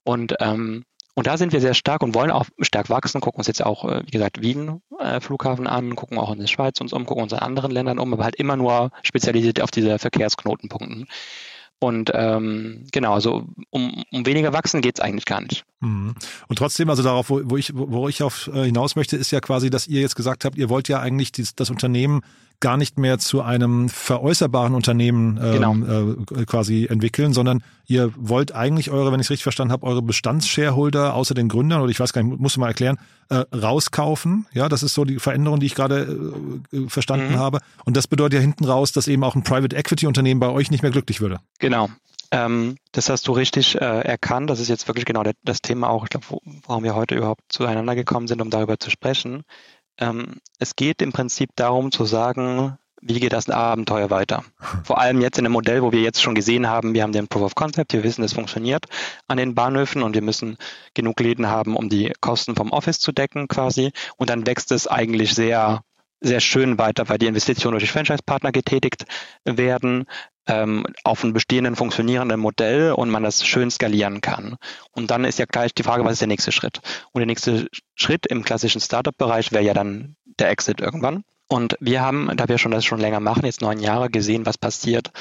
[0.04, 3.46] Und ähm, und da sind wir sehr stark und wollen auch stark wachsen, gucken uns
[3.46, 6.92] jetzt auch, äh, wie gesagt, Wien äh, Flughafen an, gucken auch in der Schweiz uns
[6.92, 11.06] um, gucken uns in anderen Ländern um, aber halt immer nur spezialisiert auf diese Verkehrsknotenpunkten.
[11.80, 15.64] Und ähm, genau, also um, um weniger wachsen geht's eigentlich gar nicht.
[15.80, 16.14] Mhm.
[16.46, 19.40] Und trotzdem, also darauf, wo, wo ich, wo ich auf äh, hinaus möchte, ist ja
[19.40, 22.22] quasi, dass ihr jetzt gesagt habt, ihr wollt ja eigentlich dies, das Unternehmen
[22.62, 26.40] gar nicht mehr zu einem veräußerbaren Unternehmen ähm, genau.
[26.40, 30.00] äh, quasi entwickeln, sondern ihr wollt eigentlich eure, wenn ich es richtig verstanden habe, eure
[30.00, 32.98] Bestandsshareholder außer den Gründern oder ich weiß gar nicht, musst du mal erklären,
[33.28, 34.46] äh, rauskaufen.
[34.54, 37.38] Ja, das ist so die Veränderung, die ich gerade äh, verstanden mhm.
[37.38, 37.58] habe.
[37.84, 40.70] Und das bedeutet ja hinten raus, dass eben auch ein Private Equity Unternehmen bei euch
[40.70, 41.40] nicht mehr glücklich würde.
[41.58, 41.90] Genau.
[42.30, 44.48] Ähm, das hast du richtig äh, erkannt.
[44.48, 46.26] Das ist jetzt wirklich genau das Thema auch, ich glaube,
[46.66, 49.42] warum wir heute überhaupt zueinander gekommen sind, um darüber zu sprechen.
[49.98, 54.44] Ähm, es geht im Prinzip darum zu sagen, wie geht das Abenteuer weiter?
[54.84, 57.28] Vor allem jetzt in einem Modell, wo wir jetzt schon gesehen haben, wir haben den
[57.28, 58.86] Proof of Concept, wir wissen, es funktioniert
[59.26, 60.56] an den Bahnhöfen und wir müssen
[60.94, 63.92] genug Läden haben, um die Kosten vom Office zu decken quasi.
[64.16, 65.82] Und dann wächst es eigentlich sehr
[66.24, 69.06] sehr schön weiter, weil die Investitionen durch die Franchise-Partner getätigt
[69.44, 70.06] werden
[70.46, 74.56] ähm, auf einem bestehenden funktionierenden Modell und man das schön skalieren kann.
[74.92, 76.80] Und dann ist ja gleich die Frage, was ist der nächste Schritt?
[77.12, 81.24] Und der nächste Schritt im klassischen Startup-Bereich wäre ja dann der Exit irgendwann.
[81.48, 84.58] Und wir haben, da wir schon das schon länger machen, jetzt neun Jahre gesehen, was
[84.58, 85.12] passiert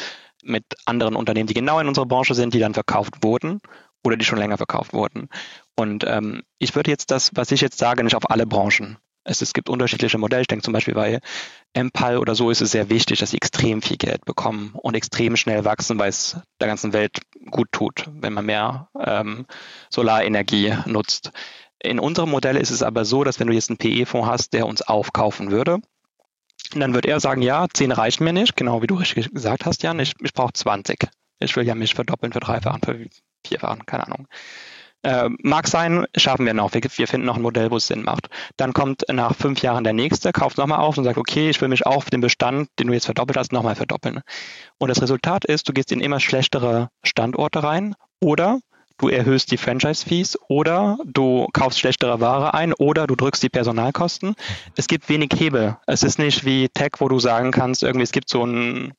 [0.44, 3.60] mit anderen Unternehmen, die genau in unserer Branche sind, die dann verkauft wurden
[4.04, 5.30] oder die schon länger verkauft wurden.
[5.76, 9.42] Und ähm, ich würde jetzt das, was ich jetzt sage, nicht auf alle Branchen es,
[9.42, 10.42] es gibt unterschiedliche Modelle.
[10.42, 11.20] Ich denke zum Beispiel bei
[11.74, 15.38] Empal oder so ist es sehr wichtig, dass sie extrem viel Geld bekommen und extrem
[15.38, 19.46] schnell wachsen, weil es der ganzen Welt gut tut, wenn man mehr ähm,
[19.90, 21.32] Solarenergie nutzt.
[21.84, 24.68] In unserem Modell ist es aber so, dass wenn du jetzt einen PE-Fonds hast, der
[24.68, 25.80] uns aufkaufen würde,
[26.76, 29.84] dann wird er sagen, ja, 10 reichen mir nicht, genau wie du richtig gesagt hast,
[29.84, 31.08] Jan, ich, ich brauche 20.
[31.40, 33.10] Ich will ja mich verdoppeln, verdreifachen,
[33.46, 34.28] vierfachen, keine Ahnung.
[35.04, 36.74] Äh, mag sein, schaffen wir noch.
[36.74, 38.30] Wir, wir, finden noch ein Modell, wo es Sinn macht.
[38.58, 41.70] Dann kommt nach fünf Jahren der nächste, kauft nochmal auf und sagt, okay, ich will
[41.70, 44.22] mich auch den Bestand, den du jetzt verdoppelt hast, nochmal verdoppeln.
[44.78, 48.60] Und das Resultat ist, du gehst in immer schlechtere Standorte rein oder
[49.02, 54.36] du erhöhst die Franchise-Fees oder du kaufst schlechtere Ware ein oder du drückst die Personalkosten.
[54.76, 55.78] Es gibt wenig Hebel.
[55.88, 58.94] Es ist nicht wie Tech, wo du sagen kannst, irgendwie es gibt so ein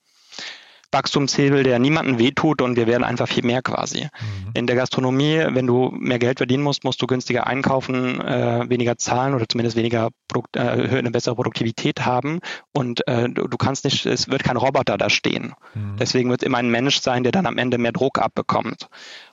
[0.92, 4.02] Wachstumshebel, der niemandem wehtut und wir werden einfach viel mehr quasi.
[4.02, 4.50] Mhm.
[4.54, 8.98] In der Gastronomie, wenn du mehr Geld verdienen musst, musst du günstiger einkaufen, äh, weniger
[8.98, 12.40] zahlen oder zumindest weniger Produkt, äh, eine bessere Produktivität haben
[12.72, 15.54] und äh, du, du, kannst nicht, es wird kein Roboter da stehen.
[15.74, 15.96] Mhm.
[15.98, 18.88] Deswegen wird es immer ein Mensch sein, der dann am Ende mehr Druck abbekommt.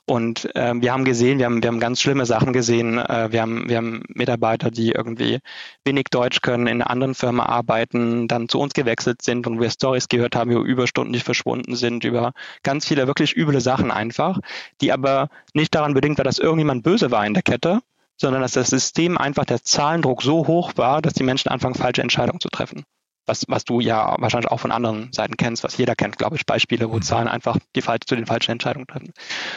[0.09, 2.97] Und äh, wir haben gesehen, wir haben, wir haben ganz schlimme Sachen gesehen.
[2.97, 5.37] Äh, wir, haben, wir haben Mitarbeiter, die irgendwie
[5.85, 9.69] wenig Deutsch können, in einer anderen Firma arbeiten, dann zu uns gewechselt sind und wir
[9.69, 14.39] Stories gehört haben über Überstunden, die verschwunden sind, über ganz viele wirklich üble Sachen einfach,
[14.81, 17.81] die aber nicht daran bedingt war, dass irgendjemand böse war in der Kette,
[18.17, 22.01] sondern dass das System einfach der Zahlendruck so hoch war, dass die Menschen anfangen, falsche
[22.01, 22.83] Entscheidungen zu treffen
[23.29, 26.45] was, was du ja wahrscheinlich auch von anderen Seiten kennst, was jeder kennt, glaube ich,
[26.45, 27.01] Beispiele, wo mhm.
[27.01, 29.13] Zahlen einfach die zu den falschen Entscheidungen treffen.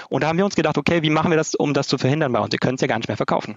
[0.08, 2.32] Und da haben wir uns gedacht, okay, wie machen wir das, um das zu verhindern
[2.32, 2.52] bei uns?
[2.52, 3.56] Wir können es ja gar nicht mehr verkaufen.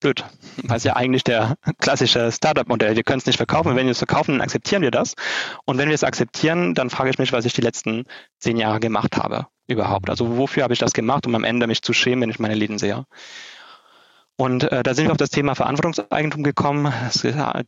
[0.00, 0.24] Blöd.
[0.62, 2.94] Weil es ja eigentlich der klassische Startup-Modell.
[2.94, 3.74] Wir können es nicht verkaufen.
[3.74, 5.14] Wenn wir es verkaufen, dann akzeptieren wir das.
[5.64, 8.04] Und wenn wir es akzeptieren, dann frage ich mich, was ich die letzten
[8.38, 10.10] zehn Jahre gemacht habe überhaupt.
[10.10, 12.54] Also wofür habe ich das gemacht, um am Ende mich zu schämen, wenn ich meine
[12.54, 13.06] Läden sehe?
[14.36, 16.92] Und äh, da sind wir auf das Thema Verantwortungseigentum gekommen.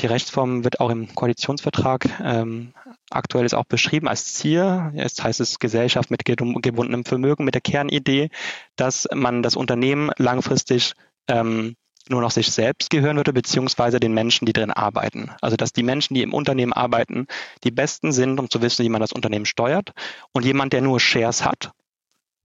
[0.01, 2.73] Die Rechtsform wird auch im Koalitionsvertrag ähm,
[3.11, 4.91] aktuell ist auch beschrieben als Ziel.
[4.95, 8.31] Jetzt heißt es Gesellschaft mit gebundenem Vermögen, mit der Kernidee,
[8.77, 10.95] dass man das Unternehmen langfristig
[11.29, 11.77] ähm,
[12.09, 15.31] nur noch sich selbst gehören würde, beziehungsweise den Menschen, die drin arbeiten.
[15.41, 17.27] Also dass die Menschen, die im Unternehmen arbeiten,
[17.65, 19.93] die besten sind, um zu wissen, wie man das Unternehmen steuert.
[20.33, 21.73] Und jemand, der nur Shares hat,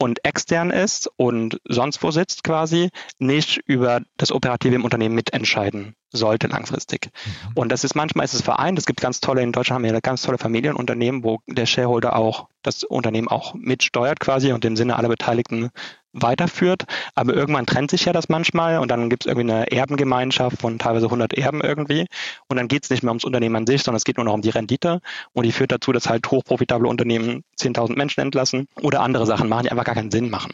[0.01, 5.95] und extern ist und sonst wo sitzt quasi, nicht über das Operative im Unternehmen mitentscheiden
[6.11, 7.11] sollte langfristig.
[7.23, 7.51] Mhm.
[7.53, 8.79] Und das ist manchmal ist es vereint.
[8.79, 12.47] Es gibt ganz tolle, in Deutschland haben wir ganz tolle Familienunternehmen, wo der Shareholder auch
[12.63, 15.69] das Unternehmen auch mitsteuert quasi und im Sinne aller Beteiligten
[16.13, 16.86] weiterführt.
[17.15, 20.80] Aber irgendwann trennt sich ja das manchmal und dann gibt es irgendwie eine Erbengemeinschaft von
[20.80, 22.08] teilweise 100 Erben irgendwie
[22.47, 24.34] und dann geht es nicht mehr ums Unternehmen an sich, sondern es geht nur noch
[24.34, 25.02] um die Rendite
[25.34, 29.63] und die führt dazu, dass halt hochprofitable Unternehmen 10.000 Menschen entlassen oder andere Sachen machen,
[29.63, 30.54] die einfach gar keinen Sinn machen.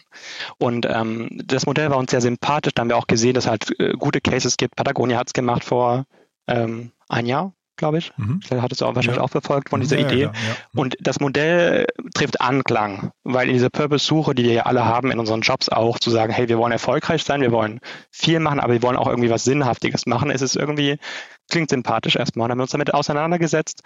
[0.57, 2.73] Und ähm, das Modell war uns sehr sympathisch.
[2.73, 4.75] Da haben wir auch gesehen, dass halt äh, gute Cases gibt.
[4.75, 6.05] Patagonia hat es gemacht vor
[6.47, 8.11] ähm, ein Jahr, glaube ich.
[8.17, 8.39] Mhm.
[8.61, 9.23] Hattest du auch wahrscheinlich ja.
[9.23, 10.21] auch verfolgt von dieser ja, Idee.
[10.23, 10.31] Ja,
[10.75, 15.19] und das Modell trifft Anklang, weil in dieser Purpose-Suche, die wir ja alle haben in
[15.19, 17.79] unseren Jobs auch, zu sagen, hey, wir wollen erfolgreich sein, wir wollen
[18.11, 20.97] viel machen, aber wir wollen auch irgendwie was Sinnhaftiges machen, ist es irgendwie
[21.49, 22.47] klingt sympathisch erstmal.
[22.47, 23.83] Dann haben wir uns damit auseinandergesetzt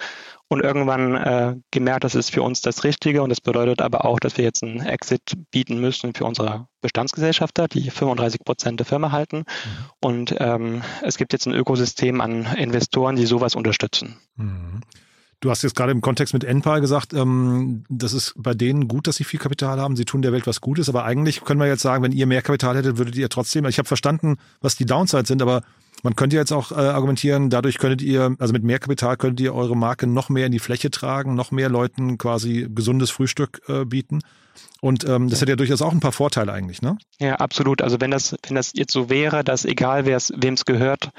[0.48, 4.20] und irgendwann äh, gemerkt, das ist für uns das Richtige und das bedeutet aber auch,
[4.20, 5.22] dass wir jetzt einen Exit
[5.52, 9.38] bieten müssen für unsere Bestandsgesellschafter, die 35 Prozent der Firma halten.
[9.38, 9.44] Mhm.
[10.00, 14.18] Und ähm, es gibt jetzt ein Ökosystem an Investoren, die sowas unterstützen.
[14.36, 14.82] Mhm.
[15.42, 19.08] Du hast jetzt gerade im Kontext mit Enpal gesagt, ähm, das ist bei denen gut,
[19.08, 19.96] dass sie viel Kapital haben.
[19.96, 22.44] Sie tun der Welt was Gutes, aber eigentlich können wir jetzt sagen, wenn ihr mehr
[22.44, 23.66] Kapital hättet, würdet ihr trotzdem.
[23.66, 25.64] Ich habe verstanden, was die Downsides sind, aber
[26.04, 29.54] man könnte jetzt auch äh, argumentieren, dadurch könntet ihr, also mit mehr Kapital könntet ihr
[29.54, 33.86] eure Marke noch mehr in die Fläche tragen, noch mehr Leuten quasi gesundes Frühstück äh,
[33.86, 34.22] bieten.
[34.82, 36.98] Und ähm, das hätte ja durchaus auch ein paar Vorteile eigentlich, ne?
[37.20, 37.82] Ja, absolut.
[37.82, 41.12] Also wenn das, wenn das jetzt so wäre, dass egal wem es gehört,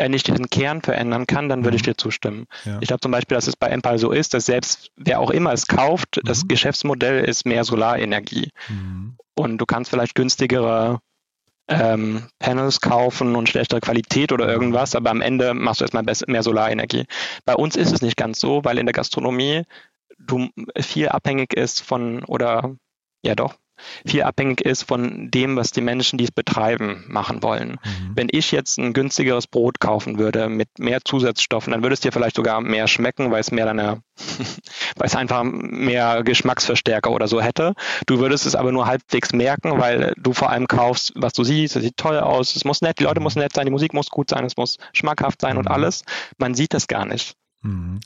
[0.00, 1.92] er nicht den Kern verändern kann, dann würde ich mhm.
[1.92, 2.46] dir zustimmen.
[2.64, 2.78] Ja.
[2.80, 5.52] Ich glaube zum Beispiel, dass es bei Empire so ist, dass selbst wer auch immer
[5.52, 6.26] es kauft, mhm.
[6.26, 8.50] das Geschäftsmodell ist mehr Solarenergie.
[8.68, 9.16] Mhm.
[9.34, 11.00] Und du kannst vielleicht günstigere
[11.70, 16.42] ähm, Panels kaufen und schlechtere Qualität oder irgendwas, aber am Ende machst du erstmal mehr
[16.42, 17.06] Solarenergie.
[17.44, 19.62] Bei uns ist es nicht ganz so, weil in der Gastronomie
[20.18, 22.74] du viel abhängig ist von, oder
[23.22, 23.54] ja doch,
[24.06, 27.78] viel abhängig ist von dem, was die Menschen, die es betreiben, machen wollen.
[27.84, 28.12] Mhm.
[28.14, 32.12] Wenn ich jetzt ein günstigeres Brot kaufen würde mit mehr Zusatzstoffen, dann würde es dir
[32.12, 34.02] vielleicht sogar mehr schmecken, weil es mehr deine,
[34.96, 37.74] weil es einfach mehr Geschmacksverstärker oder so hätte.
[38.06, 41.76] Du würdest es aber nur halbwegs merken, weil du vor allem kaufst, was du siehst,
[41.76, 43.24] es sieht toll aus, es muss nett, die Leute mhm.
[43.24, 45.60] müssen nett sein, die Musik muss gut sein, es muss schmackhaft sein mhm.
[45.60, 46.04] und alles.
[46.38, 47.34] Man sieht das gar nicht.
[47.62, 48.00] Mhm.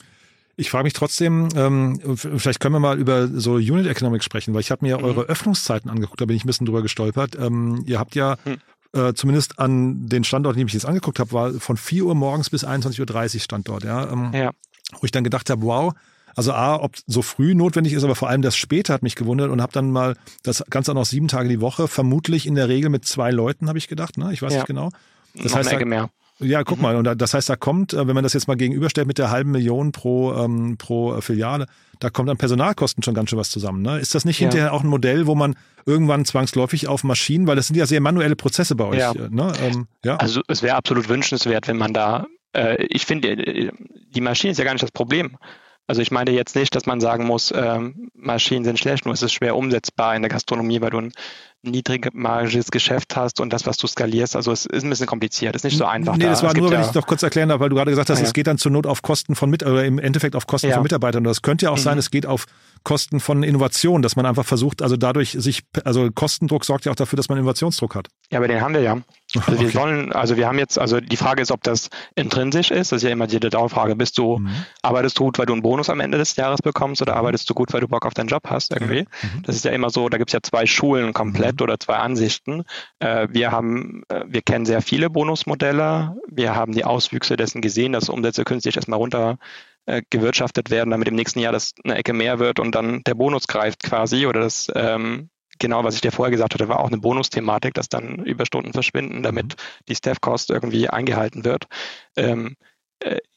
[0.57, 4.61] Ich frage mich trotzdem, ähm, vielleicht können wir mal über so Unit Economics sprechen, weil
[4.61, 5.05] ich habe mir mhm.
[5.05, 7.37] eure Öffnungszeiten angeguckt, da bin ich ein bisschen drüber gestolpert.
[7.37, 8.59] Ähm, ihr habt ja mhm.
[8.99, 12.51] äh, zumindest an den Standorten, die ich jetzt angeguckt habe, war von 4 Uhr morgens
[12.51, 14.11] bis 21.30 Uhr Standort, ja.
[14.11, 14.51] Ähm, ja.
[15.01, 15.95] Wo ich dann gedacht habe, wow,
[16.37, 19.51] also A, ob so früh notwendig ist, aber vor allem das später hat mich gewundert
[19.51, 22.69] und habe dann mal das Ganze auch noch sieben Tage die Woche, vermutlich in der
[22.69, 24.33] Regel mit zwei Leuten, habe ich gedacht, ne?
[24.33, 24.59] Ich weiß ja.
[24.59, 24.91] nicht genau.
[25.35, 26.11] Das noch heißt, da, mehr.
[26.45, 26.83] Ja, guck mhm.
[26.83, 29.31] mal, und das heißt, da kommt, äh, wenn man das jetzt mal gegenüberstellt mit der
[29.31, 31.67] halben Million pro, ähm, pro Filiale,
[32.01, 33.83] da kommt an Personalkosten schon ganz schön was zusammen.
[33.83, 33.99] Ne?
[33.99, 34.49] Ist das nicht ja.
[34.49, 38.01] hinterher auch ein Modell, wo man irgendwann zwangsläufig auf Maschinen, weil das sind ja sehr
[38.01, 38.99] manuelle Prozesse bei euch.
[38.99, 39.13] Ja.
[39.15, 39.53] Ne?
[39.63, 40.17] Ähm, ja.
[40.17, 43.71] Also es wäre absolut wünschenswert, wenn man da, äh, ich finde, äh,
[44.15, 45.37] die Maschine ist ja gar nicht das Problem.
[45.87, 49.23] Also ich meine jetzt nicht, dass man sagen muss, ähm, Maschinen sind schlecht, nur es
[49.23, 51.13] ist schwer umsetzbar in der Gastronomie, weil du ein
[51.65, 55.65] niedrigmargiges Geschäft hast und das, was du skalierst, also es ist ein bisschen kompliziert, ist
[55.65, 56.17] nicht so einfach.
[56.17, 56.31] Nee, da.
[56.31, 58.21] das war nur, wenn ja, ich doch kurz erklären darf, weil du gerade gesagt hast,
[58.21, 58.25] ja.
[58.25, 60.75] es geht dann zur Not auf Kosten von mit, oder im Endeffekt auf Kosten ja.
[60.75, 61.21] von Mitarbeitern.
[61.21, 61.83] Und das könnte ja auch mhm.
[61.83, 62.47] sein, es geht auf
[62.85, 66.97] Kosten von Innovation, dass man einfach versucht, also dadurch sich, also Kostendruck sorgt ja auch
[66.97, 68.09] dafür, dass man Innovationsdruck hat.
[68.31, 68.99] Ja, aber den haben wir ja.
[69.35, 69.63] Also okay.
[69.63, 72.99] wir sollen, also wir haben jetzt, also die Frage ist, ob das intrinsisch ist, das
[72.99, 74.51] ist ja immer die Dauerfrage, bist du, mhm.
[74.83, 77.55] arbeitest du gut, weil du einen Bonus am Ende des Jahres bekommst oder arbeitest du
[77.55, 79.01] gut, weil du Bock auf deinen Job hast irgendwie?
[79.01, 79.43] Mhm.
[79.43, 81.65] Das ist ja immer so, da gibt es ja zwei Schulen komplett mhm.
[81.65, 82.65] oder zwei Ansichten.
[82.99, 87.93] Äh, wir haben, äh, wir kennen sehr viele Bonusmodelle, wir haben die Auswüchse dessen gesehen,
[87.93, 89.39] dass Umsätze künstlich erstmal runter
[89.87, 93.15] äh, gewirtschaftet werden, damit im nächsten Jahr das eine Ecke mehr wird und dann der
[93.15, 96.89] Bonus greift quasi oder das ähm, genau, was ich dir vorher gesagt hatte, war auch
[96.89, 99.85] eine Bonusthematik, dass dann Überstunden verschwinden, damit mhm.
[99.89, 101.67] die Staff-Cost irgendwie eingehalten wird.
[102.17, 102.74] Ähm, äh,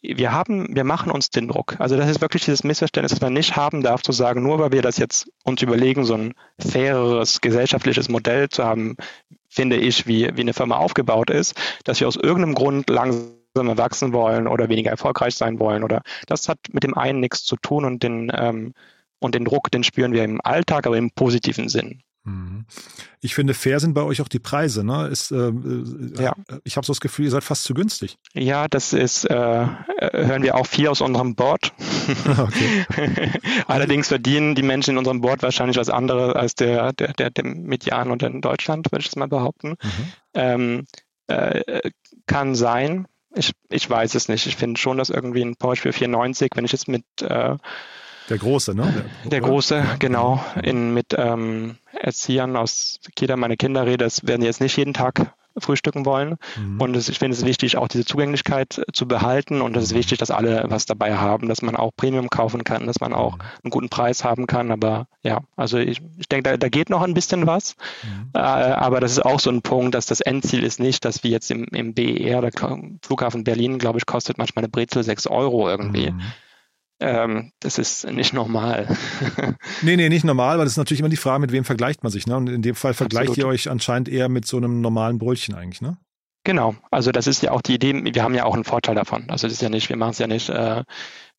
[0.01, 1.75] wir haben, wir machen uns den Druck.
[1.79, 4.71] Also das ist wirklich dieses Missverständnis, das man nicht haben darf, zu sagen, nur weil
[4.71, 8.95] wir das jetzt uns überlegen, so ein faireres gesellschaftliches Modell zu haben,
[9.49, 14.13] finde ich, wie, wie eine Firma aufgebaut ist, dass wir aus irgendeinem Grund langsam wachsen
[14.13, 17.85] wollen oder weniger erfolgreich sein wollen oder das hat mit dem einen nichts zu tun
[17.85, 18.73] und den ähm,
[19.19, 22.03] und den Druck, den spüren wir im Alltag, aber im positiven Sinn.
[22.27, 22.65] Mhm.
[23.21, 24.83] Ich finde, fair sind bei euch auch die Preise.
[24.83, 25.07] Ne?
[25.07, 26.33] Ist, äh, äh ja.
[26.65, 28.17] Ich habe so das Gefühl, ihr seid fast zu günstig.
[28.33, 31.71] Ja, das ist, äh, hören wir auch viel aus unserem Board.
[33.67, 37.45] Allerdings verdienen die Menschen in unserem Board wahrscheinlich was anderes als der, der, der, der
[37.45, 39.69] Median und in Deutschland, würde ich es mal behaupten.
[39.69, 40.11] Mhm.
[40.33, 40.85] Ähm,
[41.27, 41.91] äh,
[42.25, 43.07] kann sein.
[43.35, 44.47] Ich, ich weiß es nicht.
[44.47, 47.55] Ich finde schon, dass irgendwie ein Porsche für 490, wenn ich jetzt mit äh,
[48.29, 49.05] der Große, ne?
[49.23, 50.43] Der, der Große, genau.
[50.61, 54.93] In, mit ähm, Erziehern aus Kita meine Kinder rede, das werden die jetzt nicht jeden
[54.93, 56.37] Tag frühstücken wollen.
[56.57, 56.79] Mhm.
[56.81, 59.61] Und es, ich finde es wichtig, auch diese Zugänglichkeit zu behalten.
[59.61, 62.85] Und es ist wichtig, dass alle was dabei haben, dass man auch Premium kaufen kann,
[62.85, 63.41] dass man auch mhm.
[63.63, 64.71] einen guten Preis haben kann.
[64.71, 67.75] Aber ja, also ich, ich denke, da, da geht noch ein bisschen was.
[68.03, 68.29] Mhm.
[68.33, 71.31] Äh, aber das ist auch so ein Punkt, dass das Endziel ist nicht, dass wir
[71.31, 72.51] jetzt im, im BER, der
[73.01, 76.13] Flughafen Berlin, glaube ich, kostet manchmal eine Brezel 6 Euro irgendwie.
[76.99, 78.87] Ähm, das ist nicht normal.
[79.83, 82.11] nee, nee, nicht normal, weil das ist natürlich immer die Frage, mit wem vergleicht man
[82.11, 82.25] sich.
[82.25, 82.35] Ne?
[82.35, 83.37] Und in dem Fall vergleicht Absolut.
[83.37, 85.97] ihr euch anscheinend eher mit so einem normalen Brötchen eigentlich, ne?
[86.43, 89.29] Genau, also das ist ja auch die Idee, wir haben ja auch einen Vorteil davon.
[89.29, 90.85] Also das ist ja nicht, wir machen es ja nicht, äh,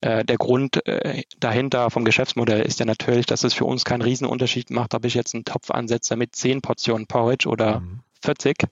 [0.02, 4.02] äh, der Grund äh, dahinter vom Geschäftsmodell ist ja natürlich, dass es für uns keinen
[4.02, 8.00] Riesenunterschied macht, ob ich jetzt einen Topf ansetze mit 10 Portionen Porridge oder mhm.
[8.22, 8.64] 40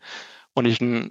[0.53, 1.11] und ich einen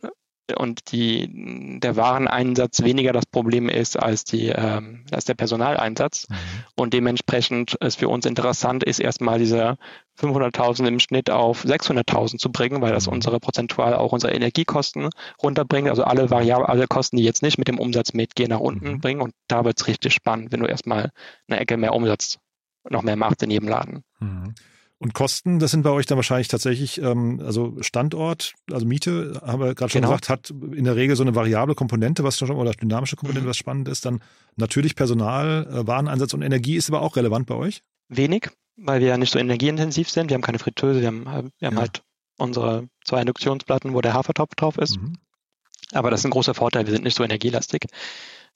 [0.58, 6.28] und die, der Wareneinsatz weniger das Problem ist als, die, ähm, als der Personaleinsatz.
[6.30, 6.36] Mhm.
[6.76, 9.78] Und dementsprechend ist für uns interessant, ist erstmal diese
[10.20, 13.14] 500.000 im Schnitt auf 600.000 zu bringen, weil das mhm.
[13.14, 15.10] unsere prozentual auch unsere Energiekosten
[15.42, 15.90] runterbringt.
[15.90, 19.02] Also alle Variablen, alle Kosten, die jetzt nicht mit dem Umsatz mitgehen, nach unten mhm.
[19.02, 19.22] bringen.
[19.22, 21.12] Und da wird es richtig spannend, wenn du erstmal
[21.48, 22.38] eine Ecke mehr Umsatz
[22.90, 24.04] noch mehr machst in jedem Laden.
[24.20, 24.54] Mhm.
[25.06, 29.62] Und Kosten, das sind bei euch dann wahrscheinlich tatsächlich, ähm, also Standort, also Miete, haben
[29.62, 30.13] wir gerade schon genau.
[30.13, 33.50] gesagt, hat in der Regel so eine variable Komponente, was schon, oder dynamische Komponente, mhm.
[33.52, 34.04] was spannend ist.
[34.04, 34.24] Dann
[34.56, 37.84] natürlich Personal, äh, Wareneinsatz und Energie ist aber auch relevant bei euch?
[38.10, 40.32] Wenig, weil wir ja nicht so energieintensiv sind.
[40.32, 41.26] Wir haben keine Fritteuse, wir haben,
[41.60, 41.82] wir haben ja.
[41.82, 42.02] halt
[42.39, 45.00] unsere zwei Induktionsplatten, wo der Hafertopf drauf ist.
[45.00, 45.18] Mhm.
[45.91, 47.86] Aber das ist ein großer Vorteil, wir sind nicht so energielastig.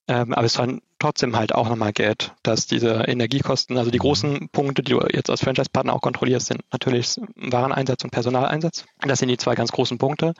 [0.09, 0.67] Ähm, aber es war
[0.97, 4.01] trotzdem halt auch nochmal Geld, dass diese Energiekosten, also die mhm.
[4.01, 8.85] großen Punkte, die du jetzt als Franchise-Partner auch kontrollierst, sind natürlich Wareneinsatz und Personaleinsatz.
[9.01, 10.33] Das sind die zwei ganz großen Punkte.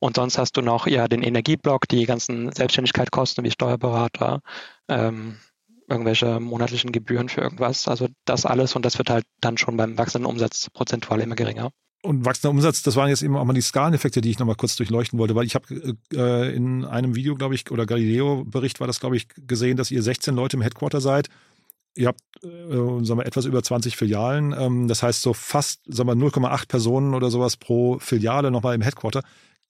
[0.00, 4.42] Und sonst hast du noch ja den Energieblock, die ganzen Selbstständigkeitskosten wie Steuerberater,
[4.88, 5.38] ähm,
[5.88, 7.88] irgendwelche monatlichen Gebühren für irgendwas.
[7.88, 11.70] Also das alles und das wird halt dann schon beim wachsenden Umsatz prozentual immer geringer
[12.06, 14.76] und wachsender Umsatz, das waren jetzt eben auch mal die Skaleneffekte, die ich nochmal kurz
[14.76, 19.00] durchleuchten wollte, weil ich habe äh, in einem Video, glaube ich, oder Galileo-Bericht war das,
[19.00, 21.28] glaube ich, gesehen, dass ihr 16 Leute im Headquarter seid.
[21.94, 24.54] Ihr habt, äh, sagen wir, etwas über 20 Filialen.
[24.58, 28.82] Ähm, das heißt, so fast, sagen wir, 0,8 Personen oder sowas pro Filiale nochmal im
[28.82, 29.22] Headquarter.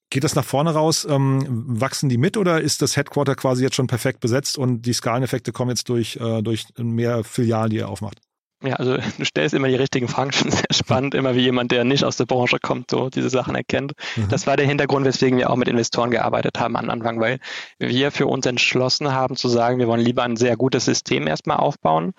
[0.09, 1.05] Geht das nach vorne raus?
[1.09, 4.93] Ähm, wachsen die mit oder ist das Headquarter quasi jetzt schon perfekt besetzt und die
[4.93, 8.19] Skaleneffekte kommen jetzt durch, äh, durch mehr Filialen, die ihr aufmacht?
[8.63, 11.83] Ja, also du stellst immer die richtigen Fragen, schon sehr spannend, immer wie jemand, der
[11.83, 13.93] nicht aus der Branche kommt, so diese Sachen erkennt.
[14.15, 14.29] Mhm.
[14.29, 17.39] Das war der Hintergrund, weswegen wir auch mit Investoren gearbeitet haben am Anfang, weil
[17.79, 21.57] wir für uns entschlossen haben zu sagen, wir wollen lieber ein sehr gutes System erstmal
[21.57, 22.13] aufbauen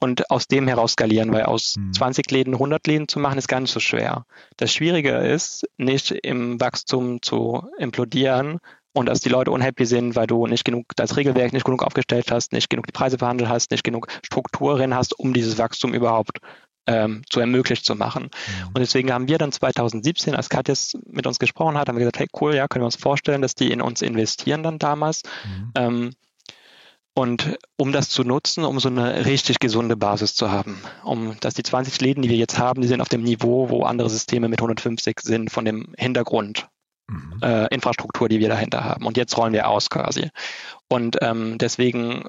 [0.00, 1.92] und aus dem heraus skalieren, weil aus mhm.
[1.92, 4.26] 20 Läden 100 Läden zu machen, ist gar nicht so schwer.
[4.56, 8.60] Das Schwierige ist, nicht im Wachstum zu implodieren
[8.98, 12.32] und dass die Leute unhappy sind, weil du nicht genug das Regelwerk nicht genug aufgestellt
[12.32, 16.40] hast, nicht genug die Preise verhandelt hast, nicht genug Strukturen hast, um dieses Wachstum überhaupt
[16.88, 18.24] ähm, zu ermöglicht zu machen.
[18.24, 18.66] Mhm.
[18.68, 22.18] Und deswegen haben wir dann 2017, als Katjes mit uns gesprochen hat, haben wir gesagt,
[22.18, 25.22] hey cool, ja, können wir uns vorstellen, dass die in uns investieren dann damals.
[25.44, 25.72] Mhm.
[25.76, 26.10] Ähm,
[27.14, 31.54] und um das zu nutzen, um so eine richtig gesunde Basis zu haben, um dass
[31.54, 34.48] die 20 Läden, die wir jetzt haben, die sind auf dem Niveau, wo andere Systeme
[34.48, 36.68] mit 150 sind, von dem Hintergrund
[37.08, 37.40] mhm.
[37.42, 39.06] äh, Infrastruktur, die wir dahinter haben.
[39.06, 40.30] Und jetzt rollen wir aus quasi.
[40.88, 42.24] Und ähm, deswegen,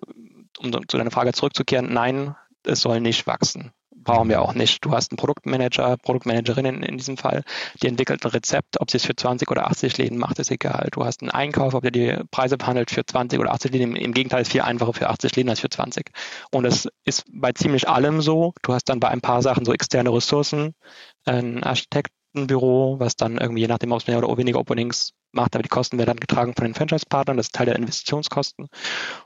[0.60, 3.72] um zu deiner Frage zurückzukehren, nein, es soll nicht wachsen
[4.04, 4.84] brauchen wir auch nicht.
[4.84, 7.44] Du hast einen Produktmanager, Produktmanagerin in, diesem Fall,
[7.82, 10.90] die entwickelt ein Rezept, ob sie es für 20 oder 80 Läden macht, ist egal.
[10.92, 13.92] Du hast einen Einkauf, ob der die Preise behandelt für 20 oder 80 Läden.
[13.92, 16.12] Im, Im, Gegenteil ist viel einfacher für 80 Läden als für 20.
[16.52, 18.54] Und das ist bei ziemlich allem so.
[18.64, 20.74] Du hast dann bei ein paar Sachen so externe Ressourcen,
[22.34, 25.64] ein Architektenbüro, was dann irgendwie je nachdem, ob es mehr oder weniger Openings macht, aber
[25.64, 28.68] die Kosten werden dann getragen von den Franchise-Partnern, das ist Teil der Investitionskosten.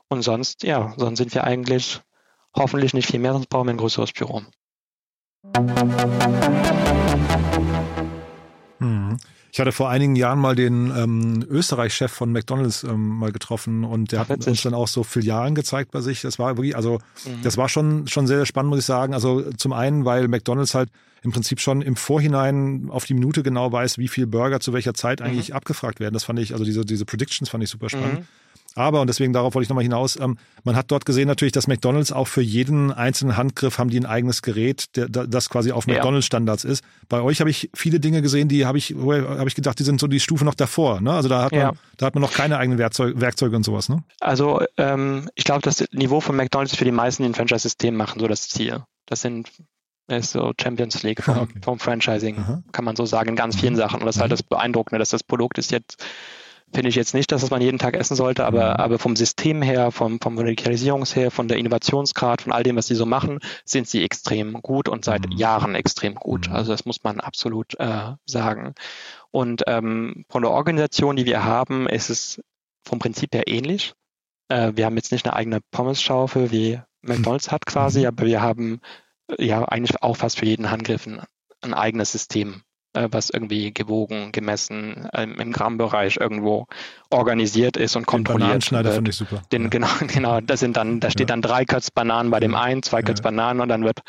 [0.10, 2.02] Und sonst, ja, sonst sind wir eigentlich
[2.56, 4.44] hoffentlich nicht viel mehr, sonst brauchen wir ein größeres Büro.
[8.80, 9.18] Hm.
[9.54, 14.12] Ich hatte vor einigen Jahren mal den ähm, Österreich-Chef von McDonalds ähm, mal getroffen und
[14.12, 16.22] der Ach, hat uns dann auch so Filialen gezeigt bei sich.
[16.22, 17.44] Das war wirklich, also mhm.
[17.44, 19.14] das war schon schon sehr, sehr spannend, muss ich sagen.
[19.14, 20.90] Also zum einen, weil McDonalds halt
[21.22, 24.96] im Prinzip schon im Vorhinein auf die Minute genau weiß, wie viel Burger zu welcher
[24.96, 25.28] Zeit mhm.
[25.28, 25.58] eigentlich mhm.
[25.58, 26.16] abgefragt werden.
[26.16, 28.22] Das fand ich, also diese diese Predictions fand ich super spannend.
[28.22, 28.28] Mhm.
[28.76, 31.68] Aber, und deswegen darauf wollte ich nochmal hinaus, ähm, man hat dort gesehen natürlich, dass
[31.68, 35.88] McDonalds auch für jeden einzelnen Handgriff haben die ein eigenes Gerät, der, das quasi auf
[35.88, 36.84] McDonalds-Standards ist.
[37.10, 40.00] Bei euch habe ich viele Dinge gesehen, die habe ich, habe ich gedacht, die sind
[40.00, 41.02] so die Stufe noch davor.
[41.02, 41.12] Ne?
[41.14, 41.74] Also da hat, man, ja.
[41.98, 43.90] da hat man noch keine eigenen Werkzeug, Werkzeuge und sowas.
[43.90, 44.04] Ne?
[44.20, 48.20] Also ähm, ich glaube, das Niveau von McDonalds für die meisten, die ein Franchise-System machen,
[48.20, 48.84] so das Ziel.
[49.06, 49.52] Das sind
[50.08, 51.60] ist so Champions League vom, okay.
[51.62, 52.64] vom Franchising, Aha.
[52.72, 53.78] kann man so sagen, in ganz vielen mhm.
[53.78, 54.00] Sachen.
[54.02, 56.04] Und das ist halt das Beeindruckende, dass das Produkt ist jetzt
[56.74, 58.80] finde ich jetzt nicht, dass es man jeden Tag essen sollte, aber, mhm.
[58.80, 62.88] aber vom System her, vom, vom Radikalisierungs her, von der Innovationsgrad, von all dem, was
[62.88, 65.38] sie so machen, sind sie extrem gut und seit mhm.
[65.38, 66.50] Jahren extrem gut.
[66.50, 66.56] Mhm.
[66.56, 68.74] Also das muss man absolut äh, sagen.
[69.32, 72.42] Und ähm, von der Organisation, die wir haben, ist es
[72.84, 73.94] vom Prinzip her ähnlich.
[74.50, 78.08] Äh, wir haben jetzt nicht eine eigene Pommes-Schaufel, wie McDonald's hat quasi, mhm.
[78.08, 78.82] aber wir haben
[79.28, 81.22] äh, ja eigentlich auch fast für jeden Handgriff ein,
[81.62, 86.68] ein eigenes System was irgendwie gewogen, gemessen, ähm, im Grammbereich irgendwo
[87.10, 88.42] organisiert ist und kontrolliert.
[88.42, 89.42] Den Bananenschneider finde ich super.
[89.52, 89.70] Den, ja.
[89.70, 90.42] Genau, genau.
[90.42, 91.34] Das sind dann, da steht ja.
[91.34, 93.24] dann drei Kötz Bananen bei dem einen, zwei Kötz ja.
[93.24, 94.02] Bananen und dann wird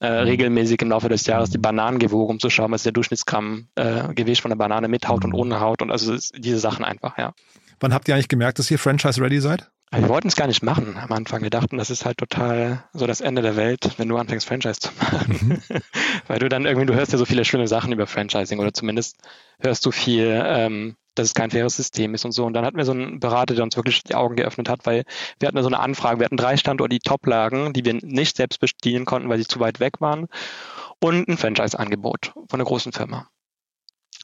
[0.00, 3.68] äh, regelmäßig im Laufe des Jahres die Bananen gewogen, um zu schauen, was der Durchschnittsgramm
[3.74, 5.34] äh, Gewicht von der Banane mit Haut mhm.
[5.34, 7.32] und ohne Haut und also diese Sachen einfach, ja.
[7.80, 9.70] Wann habt ihr eigentlich gemerkt, dass ihr Franchise-ready seid?
[9.92, 11.42] Wir wollten es gar nicht machen am Anfang.
[11.42, 14.78] Wir dachten, das ist halt total so das Ende der Welt, wenn du anfängst, Franchise
[14.78, 15.62] zu machen.
[15.68, 15.80] Mhm.
[16.28, 19.16] Weil du dann irgendwie, du hörst ja so viele schöne Sachen über Franchising oder zumindest
[19.58, 22.44] hörst du viel, ähm, dass es kein faires System ist und so.
[22.44, 25.04] Und dann hatten wir so einen Berater, der uns wirklich die Augen geöffnet hat, weil
[25.40, 26.20] wir hatten so eine Anfrage.
[26.20, 29.46] Wir hatten drei Standorte, die top lagen, die wir nicht selbst bedienen konnten, weil sie
[29.46, 30.28] zu weit weg waren.
[31.00, 33.26] Und ein Franchise-Angebot von einer großen Firma.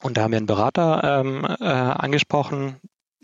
[0.02, 2.76] Und da haben wir einen Berater ähm, äh, angesprochen,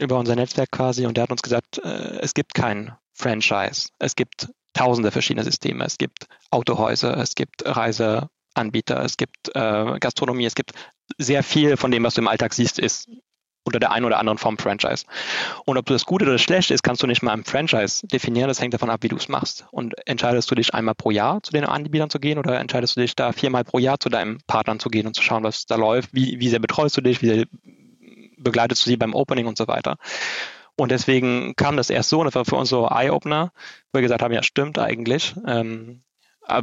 [0.03, 3.89] über unser Netzwerk quasi und der hat uns gesagt, äh, es gibt kein Franchise.
[3.99, 5.85] Es gibt tausende verschiedene Systeme.
[5.85, 10.73] Es gibt Autohäuser, es gibt Reiseanbieter, es gibt äh, Gastronomie, es gibt
[11.19, 13.09] sehr viel von dem, was du im Alltag siehst, ist
[13.65, 15.05] unter der einen oder anderen Form Franchise.
[15.65, 18.49] Und ob das gut oder schlecht ist, kannst du nicht mal im Franchise definieren.
[18.49, 19.67] Das hängt davon ab, wie du es machst.
[19.71, 23.01] Und entscheidest du dich einmal pro Jahr zu den Anbietern zu gehen oder entscheidest du
[23.01, 25.77] dich da viermal pro Jahr zu deinem Partnern zu gehen und zu schauen, was da
[25.77, 27.47] läuft, wie, wie sehr betreust du dich, wie sehr
[28.43, 29.97] begleitest du sie beim Opening und so weiter.
[30.77, 33.53] Und deswegen kam das erst so und das war für uns so Eye-Opener,
[33.93, 35.35] wo wir gesagt haben, ja, stimmt eigentlich.
[35.47, 36.03] Ähm,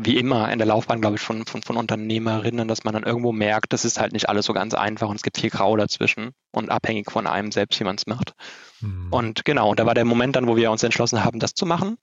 [0.02, 3.32] wie immer in der Laufbahn, glaube ich, von, von, von Unternehmerinnen, dass man dann irgendwo
[3.32, 6.32] merkt, das ist halt nicht alles so ganz einfach und es gibt viel Grau dazwischen
[6.52, 8.34] und abhängig von einem selbst, wie man es macht.
[8.82, 9.08] Mhm.
[9.10, 11.66] Und genau, und da war der Moment dann, wo wir uns entschlossen haben, das zu
[11.66, 11.98] machen,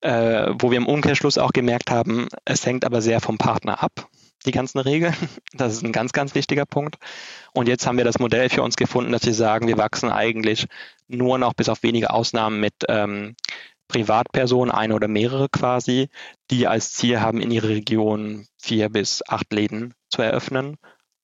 [0.00, 4.08] äh, wo wir im Umkehrschluss auch gemerkt haben, es hängt aber sehr vom Partner ab
[4.46, 5.14] die ganzen Regeln.
[5.54, 6.96] Das ist ein ganz, ganz wichtiger Punkt.
[7.52, 10.66] Und jetzt haben wir das Modell für uns gefunden, dass wir sagen, wir wachsen eigentlich
[11.08, 13.34] nur noch bis auf wenige Ausnahmen mit ähm,
[13.88, 16.08] Privatpersonen, eine oder mehrere quasi,
[16.50, 20.76] die als Ziel haben, in ihrer Region vier bis acht Läden zu eröffnen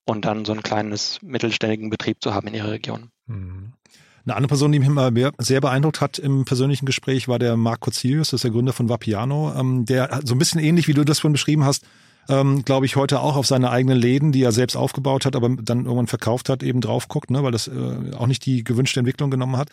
[0.05, 3.09] und dann so ein kleines mittelständigen Betrieb zu haben in ihrer Region.
[3.27, 3.73] Mhm.
[4.25, 7.81] Eine andere Person, die mich immer sehr beeindruckt hat im persönlichen Gespräch, war der Marc
[7.81, 11.03] Cozilius, das ist der Gründer von Vapiano, ähm, der so ein bisschen ähnlich, wie du
[11.03, 11.85] das vorhin beschrieben hast,
[12.29, 15.49] ähm, glaube ich, heute auch auf seine eigenen Läden, die er selbst aufgebaut hat, aber
[15.49, 18.99] dann irgendwann verkauft hat, eben drauf guckt, ne, weil das äh, auch nicht die gewünschte
[18.99, 19.69] Entwicklung genommen hat.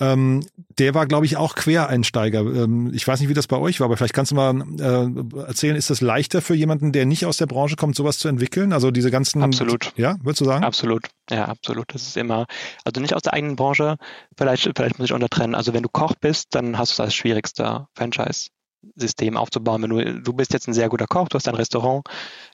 [0.00, 0.44] ähm,
[0.78, 2.40] der war, glaube ich, auch Quereinsteiger.
[2.40, 5.40] Ähm, ich weiß nicht, wie das bei euch war, aber vielleicht kannst du mal äh,
[5.46, 8.72] erzählen, ist das leichter für jemanden, der nicht aus der Branche kommt, sowas zu entwickeln?
[8.72, 9.42] Also diese ganzen.
[9.42, 9.92] Absolut.
[9.96, 10.64] Ja, würdest du sagen?
[10.64, 11.08] Absolut.
[11.30, 11.94] Ja, absolut.
[11.94, 12.46] Das ist immer,
[12.84, 13.96] also nicht aus der eigenen Branche,
[14.36, 15.54] vielleicht, vielleicht muss ich untertrennen.
[15.54, 18.48] Also wenn du Koch bist, dann hast du das schwierigste Franchise.
[18.96, 19.82] System aufzubauen.
[19.82, 22.04] Wenn du, du bist jetzt ein sehr guter Koch, du hast ein Restaurant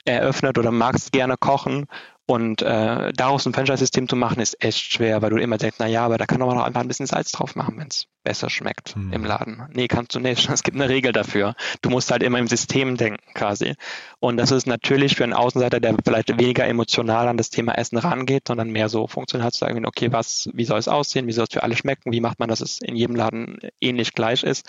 [0.05, 1.87] eröffnet oder magst gerne kochen
[2.31, 5.89] und äh, daraus ein Franchise-System zu machen, ist echt schwer, weil du immer denkst, na
[5.89, 8.49] ja, aber da kann man doch einfach ein bisschen Salz drauf machen, wenn es besser
[8.49, 9.13] schmeckt hm.
[9.13, 9.65] im Laden.
[9.73, 10.49] Nee, kannst du nicht.
[10.61, 11.55] Es gibt eine Regel dafür.
[11.83, 13.75] Du musst halt immer im System denken quasi.
[14.21, 17.99] Und das ist natürlich für einen Außenseiter, der vielleicht weniger emotional an das Thema Essen
[17.99, 21.47] rangeht, sondern mehr so funktional zu sagen, okay, was, wie soll es aussehen, wie soll
[21.49, 24.69] es für alle schmecken, wie macht man, dass es in jedem Laden ähnlich gleich ist,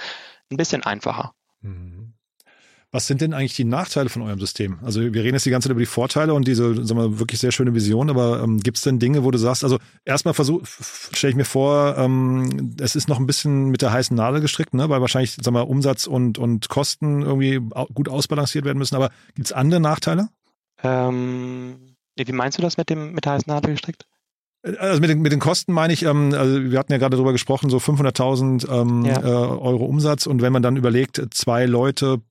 [0.52, 1.34] ein bisschen einfacher.
[1.62, 2.14] Mhm.
[2.94, 4.80] Was sind denn eigentlich die Nachteile von eurem System?
[4.82, 7.40] Also wir reden jetzt die ganze Zeit über die Vorteile und diese, sagen wir, wirklich
[7.40, 10.66] sehr schöne Vision, aber ähm, gibt es denn Dinge, wo du sagst, also erstmal versuch,
[11.14, 14.74] stelle ich mir vor, ähm, es ist noch ein bisschen mit der heißen Nadel gestrickt,
[14.74, 14.90] ne?
[14.90, 17.62] weil wahrscheinlich, sagen wir, Umsatz und, und Kosten irgendwie
[17.94, 20.28] gut ausbalanciert werden müssen, aber gibt es andere Nachteile?
[20.84, 24.06] Ähm, wie meinst du das mit dem mit der heißen Nadel gestrickt?
[24.64, 27.32] Also mit den, mit den Kosten meine ich, ähm, also wir hatten ja gerade darüber
[27.32, 29.20] gesprochen, so 500.000 ähm, ja.
[29.20, 32.22] äh, Euro Umsatz und wenn man dann überlegt, zwei Leute,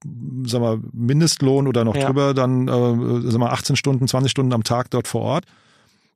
[0.44, 2.06] sagen wir Mindestlohn oder noch ja.
[2.06, 5.44] drüber, dann äh, sagen wir 18 Stunden, 20 Stunden am Tag dort vor Ort.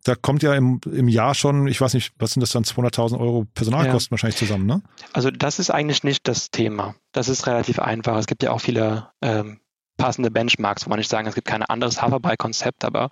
[0.04, 3.18] Da kommt ja im, im Jahr schon, ich weiß nicht, was sind das dann, 200.000
[3.18, 4.10] Euro Personalkosten ja.
[4.12, 4.82] wahrscheinlich zusammen, ne?
[5.14, 6.94] Also das ist eigentlich nicht das Thema.
[7.10, 8.18] Das ist relativ einfach.
[8.18, 9.58] Es gibt ja auch viele ähm,
[9.96, 13.10] passende Benchmarks, wo man nicht sagen, es gibt kein anderes Hoverby-Konzept, aber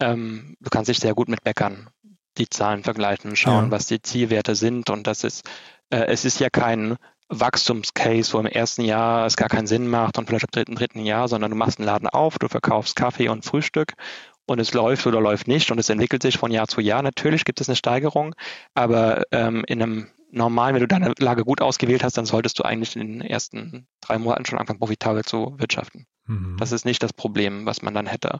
[0.00, 1.90] ähm, du kannst dich sehr gut mit Bäckern
[2.38, 3.70] die Zahlen vergleichen, schauen, ja.
[3.70, 4.90] was die Zielwerte sind.
[4.90, 5.48] Und das ist,
[5.90, 6.96] äh, es ist ja kein
[7.28, 11.00] Wachstumscase, wo im ersten Jahr es gar keinen Sinn macht und vielleicht im dritten, dritten
[11.00, 13.92] Jahr, sondern du machst einen Laden auf, du verkaufst Kaffee und Frühstück
[14.46, 17.02] und es läuft oder läuft nicht und es entwickelt sich von Jahr zu Jahr.
[17.02, 18.34] Natürlich gibt es eine Steigerung,
[18.74, 22.62] aber ähm, in einem normalen, wenn du deine Lage gut ausgewählt hast, dann solltest du
[22.62, 26.06] eigentlich in den ersten drei Monaten schon anfangen, profitabel zu wirtschaften.
[26.26, 26.56] Mhm.
[26.58, 28.38] Das ist nicht das Problem, was man dann hätte.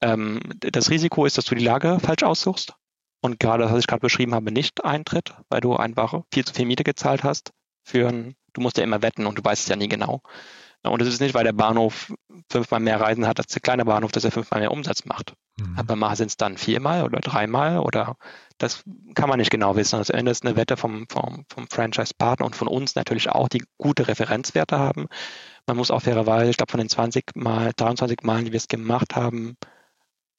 [0.00, 2.74] Ähm, das Risiko ist, dass du die Lage falsch aussuchst
[3.22, 6.52] und gerade das, was ich gerade beschrieben habe, nicht eintritt, weil du einfach viel zu
[6.52, 7.52] viel Miete gezahlt hast
[7.84, 10.20] für ein, du musst ja immer wetten und du weißt es ja nie genau.
[10.84, 12.12] Und es ist nicht, weil der Bahnhof
[12.50, 15.34] fünfmal mehr Reisen hat als der kleine Bahnhof, dass er fünfmal mehr Umsatz macht.
[15.56, 15.78] Mhm.
[15.78, 18.16] Aber mal sind es dann viermal oder dreimal oder
[18.58, 18.82] das
[19.14, 19.94] kann man nicht genau wissen.
[19.94, 23.48] Also am Ende ist eine Wette vom, vom, vom Franchise-Partner und von uns natürlich auch,
[23.48, 25.06] die gute Referenzwerte haben.
[25.68, 28.66] Man muss auch fairerweise, ich glaube von den 20 Mal, 23 Malen, die wir es
[28.66, 29.56] gemacht haben,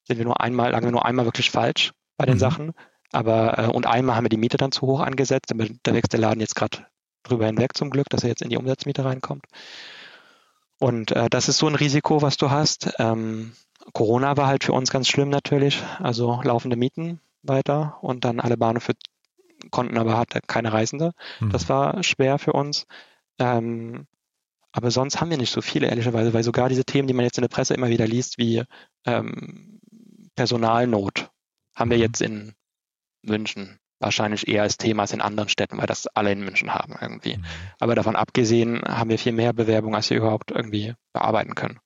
[0.06, 2.39] sind wir nur einmal, lagen wir nur einmal wirklich falsch bei den mhm.
[2.39, 2.74] Sachen.
[3.11, 6.14] Aber äh, und einmal haben wir die Miete dann zu hoch angesetzt, aber da wächst
[6.14, 6.86] der Laden jetzt gerade
[7.24, 9.45] drüber hinweg zum Glück, dass er jetzt in die Umsatzmiete reinkommt.
[10.80, 12.93] Und äh, das ist so ein Risiko, was du hast.
[12.99, 13.53] Ähm,
[13.93, 18.57] Corona war halt für uns ganz schlimm natürlich, also laufende Mieten weiter und dann alle
[18.57, 18.93] Bahnhöfe
[19.72, 21.14] konnten aber hatte keine Reisende.
[21.39, 21.51] Mhm.
[21.51, 22.86] Das war schwer für uns.
[23.39, 24.07] Ähm,
[24.72, 27.38] aber sonst haben wir nicht so viele, ehrlicherweise, weil sogar diese Themen, die man jetzt
[27.38, 28.64] in der Presse immer wieder liest, wie
[29.05, 29.80] ähm,
[30.36, 31.30] Personalnot
[31.76, 32.03] haben wir mhm.
[32.03, 32.53] jetzt in
[33.21, 36.95] München wahrscheinlich eher als Thema als in anderen Städten, weil das alle in München haben
[36.99, 37.38] irgendwie.
[37.38, 37.45] Mhm.
[37.80, 41.80] Aber davon abgesehen haben wir viel mehr Bewerbungen, als wir überhaupt irgendwie bearbeiten können.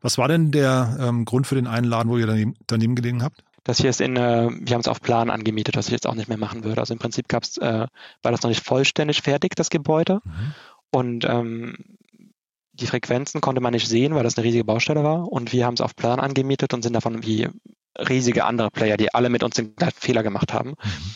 [0.00, 3.44] Was war denn der ähm, Grund für den Einladen, wo ihr daneben, daneben gelegen habt?
[3.64, 6.14] Das hier ist in, äh, wir haben es auf Plan angemietet, was ich jetzt auch
[6.14, 6.80] nicht mehr machen würde.
[6.80, 7.86] Also im Prinzip gab's, äh,
[8.22, 10.20] war das noch nicht vollständig fertig, das Gebäude.
[10.24, 10.54] Mhm.
[10.90, 11.76] Und ähm,
[12.72, 15.30] die Frequenzen konnte man nicht sehen, weil das eine riesige Baustelle war.
[15.30, 17.48] Und wir haben es auf Plan angemietet und sind davon wie
[17.98, 20.70] riesige andere Player, die alle mit uns den gleichen Fehler gemacht haben.
[20.70, 21.14] Mhm.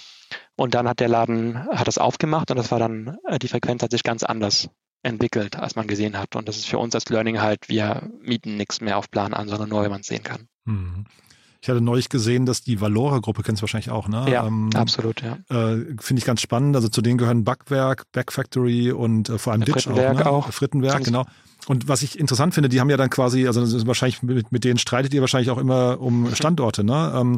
[0.57, 3.83] Und dann hat der Laden, hat das aufgemacht und das war dann, äh, die Frequenz
[3.83, 4.69] hat sich ganz anders
[5.03, 6.37] entwickelt, als man gesehen hat.
[6.37, 9.49] Und das ist für uns als Learning halt, wir mieten nichts mehr auf Plan an,
[9.49, 10.49] sondern nur, wenn man es sehen kann.
[10.65, 11.07] Mhm.
[11.61, 14.27] Ich hatte neulich gesehen, dass die Valora-Gruppe, kennst du wahrscheinlich auch, ne?
[14.31, 15.39] Ja, ähm, absolut, ja.
[15.49, 16.77] Äh, Finde ich ganz spannend.
[16.77, 19.95] Also zu denen gehören Backwerk, Backfactory und äh, vor allem Ditch auch.
[19.97, 20.27] Ne?
[20.27, 20.53] auch.
[20.53, 21.25] Frittenwerk, genau.
[21.67, 24.79] Und was ich interessant finde, die haben ja dann quasi, also wahrscheinlich mit, mit denen
[24.79, 27.13] streitet ihr wahrscheinlich auch immer um Standorte, ne?
[27.15, 27.37] Ähm,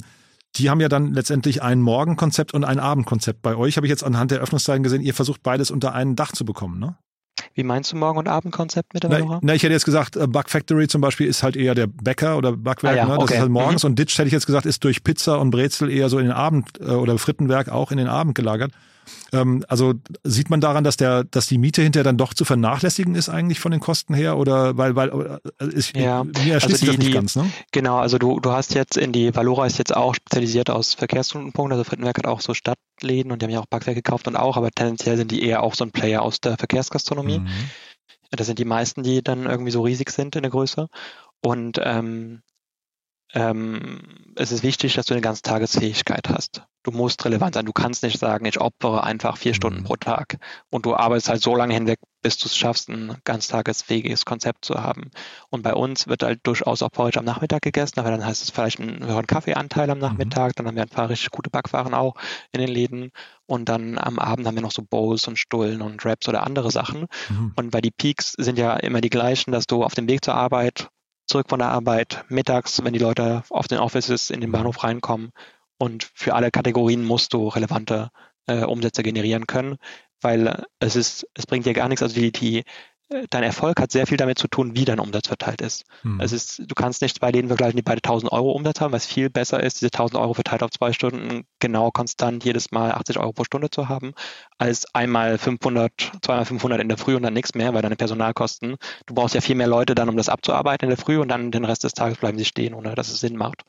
[0.56, 3.42] die haben ja dann letztendlich ein Morgenkonzept und ein Abendkonzept.
[3.42, 6.32] Bei euch habe ich jetzt anhand der Öffnungszeiten gesehen, ihr versucht beides unter ein Dach
[6.32, 6.96] zu bekommen, ne?
[7.54, 10.26] Wie meinst du Morgen- und Abendkonzept mit der na, na, ich hätte jetzt gesagt, äh,
[10.26, 13.14] Bug Factory zum Beispiel ist halt eher der Bäcker oder Backwerk, ah, ja, ne?
[13.14, 13.34] das okay.
[13.34, 13.82] ist halt morgens.
[13.82, 13.90] Mhm.
[13.90, 16.34] Und Ditch hätte ich jetzt gesagt, ist durch Pizza und Brezel eher so in den
[16.34, 18.72] Abend äh, oder Frittenwerk auch in den Abend gelagert.
[19.32, 19.94] Ähm, also
[20.24, 23.60] sieht man daran, dass der, dass die Miete hinterher dann doch zu vernachlässigen ist eigentlich
[23.60, 26.98] von den Kosten her oder weil, weil äh, ich, ja, mir erschließt also die, das
[26.98, 27.50] nicht die, ganz, ne?
[27.72, 31.78] Genau, also du, du hast jetzt in die Valora ist jetzt auch spezialisiert aus Verkehrsstundenpunkten,
[31.78, 34.56] also Frittenwerk hat auch so Stadtläden und die haben ja auch Backwerke gekauft und auch,
[34.56, 37.40] aber tendenziell sind die eher auch so ein Player aus der Verkehrsgastronomie.
[37.40, 37.48] Mhm.
[38.30, 40.88] Das sind die meisten, die dann irgendwie so riesig sind in der Größe.
[41.42, 42.42] Und ähm,
[43.34, 44.00] ähm,
[44.36, 46.62] es ist wichtig, dass du eine Ganztagesfähigkeit hast.
[46.86, 47.66] Du musst relevant sein.
[47.66, 49.84] Du kannst nicht sagen, ich opfere einfach vier Stunden mhm.
[49.84, 50.38] pro Tag
[50.70, 54.76] und du arbeitest halt so lange hinweg, bis du es schaffst, ein ganztagesfähiges Konzept zu
[54.76, 55.10] haben.
[55.50, 58.50] Und bei uns wird halt durchaus auch Porridge am Nachmittag gegessen, aber dann heißt es
[58.50, 60.02] vielleicht einen höheren Kaffeeanteil am mhm.
[60.02, 62.14] Nachmittag, dann haben wir ein paar richtig gute Backwaren auch
[62.52, 63.10] in den Läden
[63.46, 66.70] und dann am Abend haben wir noch so Bowls und Stullen und Wraps oder andere
[66.70, 67.06] Sachen.
[67.28, 67.52] Mhm.
[67.56, 70.34] Und weil die Peaks sind ja immer die gleichen, dass du auf dem Weg zur
[70.34, 70.88] Arbeit
[71.26, 75.32] zurück von der Arbeit, mittags, wenn die Leute auf den Offices in den Bahnhof reinkommen
[75.78, 78.10] und für alle Kategorien musst du relevante
[78.46, 79.76] äh, Umsätze generieren können,
[80.20, 82.02] weil es ist, es bringt dir gar nichts.
[82.02, 82.64] Also die, die
[83.30, 85.84] dein Erfolg hat sehr viel damit zu tun, wie dein Umsatz verteilt ist.
[86.02, 86.20] Hm.
[86.20, 89.06] Es ist, du kannst nicht zwei Läden vergleichen, die beide 1000 Euro Umsatz haben, was
[89.06, 93.18] viel besser ist, diese 1000 Euro verteilt auf zwei Stunden genau konstant jedes Mal 80
[93.18, 94.12] Euro pro Stunde zu haben,
[94.58, 95.92] als einmal 500,
[96.22, 98.76] zweimal 500 in der Früh und dann nichts mehr, weil deine Personalkosten,
[99.06, 101.50] du brauchst ja viel mehr Leute dann, um das abzuarbeiten in der Früh und dann
[101.52, 103.64] den Rest des Tages bleiben sie stehen, ohne dass es Sinn macht.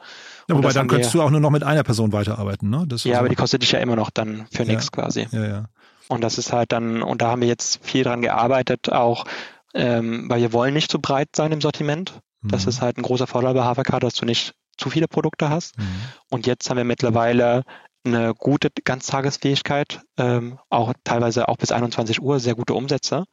[0.50, 2.88] Ja, wobei dann könntest wir, du auch nur noch mit einer Person weiterarbeiten, ne?
[3.04, 5.28] ja, aber die kostet dich ja immer noch dann für ja, nichts quasi.
[5.32, 5.66] Ja, ja.
[6.10, 9.26] Und das ist halt dann, und da haben wir jetzt viel dran gearbeitet, auch
[9.74, 12.20] ähm, weil wir wollen nicht zu breit sein im Sortiment.
[12.42, 12.50] Mhm.
[12.50, 15.78] Das ist halt ein großer Vorteil bei Haferkarte, dass du nicht zu viele Produkte hast.
[15.78, 15.86] Mhm.
[16.30, 17.64] Und jetzt haben wir mittlerweile
[18.06, 23.26] eine gute Ganztagesfähigkeit, ähm, auch teilweise auch bis 21 Uhr sehr gute Umsätze,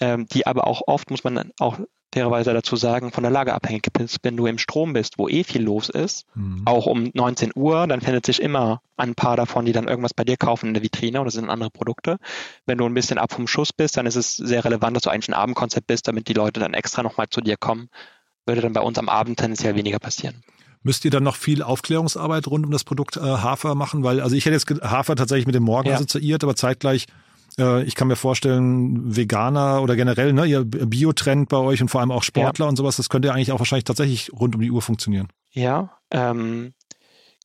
[0.00, 1.78] ähm, die aber auch oft, muss man auch
[2.12, 4.18] fairerweise dazu sagen, von der Lage abhängig ist.
[4.22, 6.62] Wenn du im Strom bist, wo eh viel los ist, mhm.
[6.64, 10.24] auch um 19 Uhr, dann findet sich immer ein paar davon, die dann irgendwas bei
[10.24, 12.18] dir kaufen in der Vitrine oder sind andere Produkte.
[12.66, 15.10] Wenn du ein bisschen ab vom Schuss bist, dann ist es sehr relevant, dass du
[15.10, 17.88] eigentlich ein Abendkonzept bist, damit die Leute dann extra nochmal zu dir kommen.
[18.46, 20.42] Würde dann bei uns am Abend tendenziell weniger passieren.
[20.82, 24.04] Müsst ihr dann noch viel Aufklärungsarbeit rund um das Produkt äh, Hafer machen?
[24.04, 25.96] Weil, also ich hätte jetzt Hafer tatsächlich mit dem Morgen ja.
[25.96, 27.06] assoziiert, aber zeitgleich
[27.58, 32.00] äh, ich kann mir vorstellen, Veganer oder generell, ne, ihr Biotrend bei euch und vor
[32.00, 32.68] allem auch Sportler ja.
[32.68, 35.28] und sowas, das könnte ja eigentlich auch wahrscheinlich tatsächlich rund um die Uhr funktionieren.
[35.50, 36.74] Ja, ähm,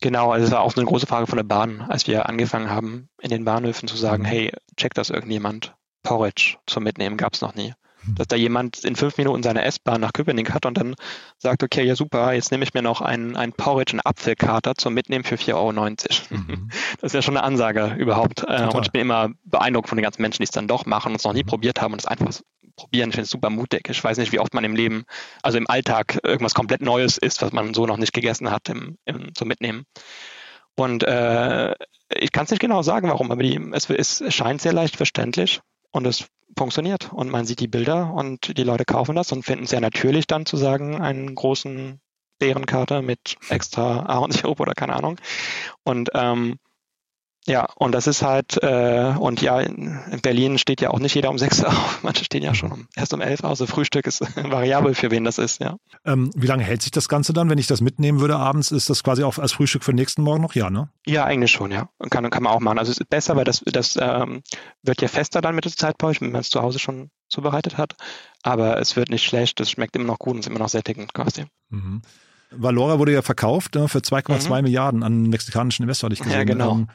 [0.01, 0.32] genau.
[0.32, 3.09] Also es war auch so eine große Frage von der Bahn, als wir angefangen haben,
[3.22, 4.28] in den Bahnhöfen zu sagen, mhm.
[4.28, 5.76] hey, checkt das irgendjemand?
[6.03, 7.74] Porridge zum Mitnehmen gab es noch nie.
[8.16, 10.95] Dass da jemand in fünf Minuten seine S-Bahn nach Köpenick hat und dann
[11.38, 14.93] sagt, okay, ja super, jetzt nehme ich mir noch ein, ein Porridge, einen Apfelkater zum
[14.93, 15.72] Mitnehmen für 4,90 Euro.
[15.72, 16.70] Mhm.
[16.99, 18.43] Das ist ja schon eine Ansage überhaupt.
[18.43, 18.70] Äh, Total.
[18.70, 21.18] Und ich bin immer beeindruckt von den ganzen Menschen, die es dann doch machen und
[21.18, 21.47] es noch nie mhm.
[21.47, 22.32] probiert haben und es einfach
[22.76, 23.10] probieren.
[23.10, 23.89] Ich finde es super mutig.
[23.89, 25.06] Ich weiß nicht, wie oft man im Leben,
[25.41, 28.97] also im Alltag, irgendwas komplett Neues isst, was man so noch nicht gegessen hat im,
[29.06, 29.86] im, zum Mitnehmen.
[30.76, 31.74] Und äh,
[32.16, 35.62] ich kann es nicht genau sagen, warum, aber die, es, es scheint sehr leicht verständlich
[35.94, 36.26] und es
[36.58, 39.80] funktioniert und man sieht die Bilder und die Leute kaufen das und finden es ja
[39.80, 42.02] natürlich dann zu sagen, einen großen
[42.39, 45.18] Bärenkarte mit extra Ahornsirup oder keine Ahnung.
[45.84, 46.60] Und ähm,
[47.46, 51.30] ja, und das ist halt, äh, und ja, in Berlin steht ja auch nicht jeder
[51.30, 52.02] um sechs auf.
[52.02, 55.38] Manche stehen ja schon um, erst um elf Also Frühstück ist variabel, für wen das
[55.38, 55.76] ist, ja.
[56.06, 58.72] Ähm, wie lange hält sich das Ganze dann, wenn ich das mitnehmen würde abends?
[58.72, 60.56] Ist das quasi auch als Frühstück für den nächsten Morgen noch?
[60.56, 60.89] Ja, ne?
[61.06, 61.89] Ja, eigentlich schon, ja.
[62.10, 62.80] Kann, kann man auch machen.
[62.80, 64.41] Also es ist besser, weil das, das ähm,
[64.82, 67.10] wird ja fester dann mit der Zeit bei euch, wenn man es zu Hause schon
[67.28, 67.96] zubereitet hat.
[68.41, 71.14] Aber es wird nicht schlecht, es schmeckt immer noch gut und ist immer noch sättigend
[71.14, 71.46] quasi.
[71.70, 72.02] Mhm.
[72.56, 74.64] Valora wurde ja verkauft ne, für 2,2 mhm.
[74.64, 76.38] Milliarden an einen mexikanischen Investor, hatte ich gesehen.
[76.38, 76.74] Ja, genau.
[76.74, 76.88] Ähm,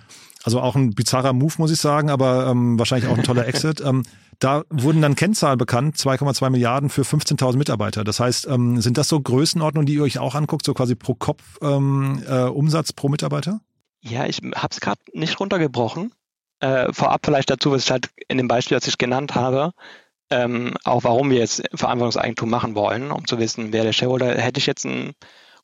[0.45, 3.81] also auch ein bizarrer Move, muss ich sagen, aber ähm, wahrscheinlich auch ein toller Exit.
[3.81, 4.05] ähm,
[4.39, 8.05] da wurden dann Kennzahlen bekannt, 2,2 Milliarden für 15.000 Mitarbeiter.
[8.05, 11.15] Das heißt, ähm, sind das so Größenordnungen, die ihr euch auch anguckt, so quasi pro
[11.15, 13.61] Kopf ähm, äh, Umsatz pro Mitarbeiter?
[14.01, 16.13] Ja, ich habe es gerade nicht runtergebrochen.
[16.61, 19.73] Äh, vorab vielleicht dazu, was ich halt in dem Beispiel, das ich genannt habe,
[20.31, 24.59] ähm, auch warum wir jetzt Verantwortungseigentum machen wollen, um zu wissen, wer der Shareholder, hätte
[24.59, 25.15] ich jetzt einen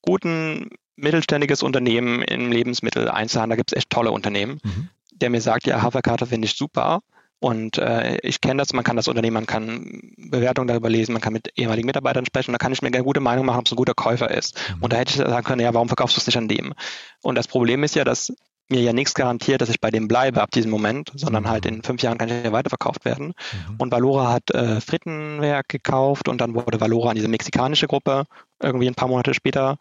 [0.05, 4.89] guten mittelständiges Unternehmen im Lebensmitteleinzelhandel, da gibt es echt tolle Unternehmen, mhm.
[5.13, 7.01] der mir sagt, ja, Haferkarte finde ich super.
[7.41, 11.21] Und äh, ich kenne das, man kann das Unternehmen, man kann Bewertungen darüber lesen, man
[11.21, 13.73] kann mit ehemaligen Mitarbeitern sprechen, da kann ich mir eine gute Meinung machen, ob es
[13.73, 14.57] ein guter Käufer ist.
[14.77, 14.83] Mhm.
[14.83, 16.75] Und da hätte ich sagen können, ja, warum verkaufst du es nicht an dem?
[17.23, 18.33] Und das Problem ist ja, dass
[18.69, 21.49] mir ja nichts garantiert, dass ich bei dem bleibe ab diesem Moment, sondern mhm.
[21.49, 23.29] halt in fünf Jahren kann ich ja weiterverkauft werden.
[23.29, 23.77] Mhm.
[23.79, 28.25] Und Valora hat äh, Frittenwerk gekauft und dann wurde Valora an diese mexikanische Gruppe
[28.61, 29.79] irgendwie ein paar Monate später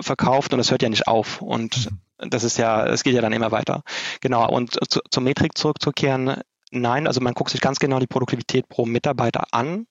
[0.00, 1.40] verkauft und es hört ja nicht auf.
[1.40, 2.30] Und mhm.
[2.30, 3.82] das ist ja, es geht ja dann immer weiter.
[4.20, 4.48] Genau.
[4.48, 6.40] Und zu, zur Metrik zurückzukehren,
[6.70, 9.86] nein, also man guckt sich ganz genau die Produktivität pro Mitarbeiter an.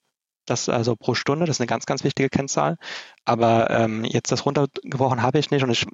[0.50, 2.76] Das also pro Stunde, das ist eine ganz, ganz wichtige Kennzahl.
[3.24, 5.86] Aber ähm, jetzt das runtergebrochen habe ich nicht und ich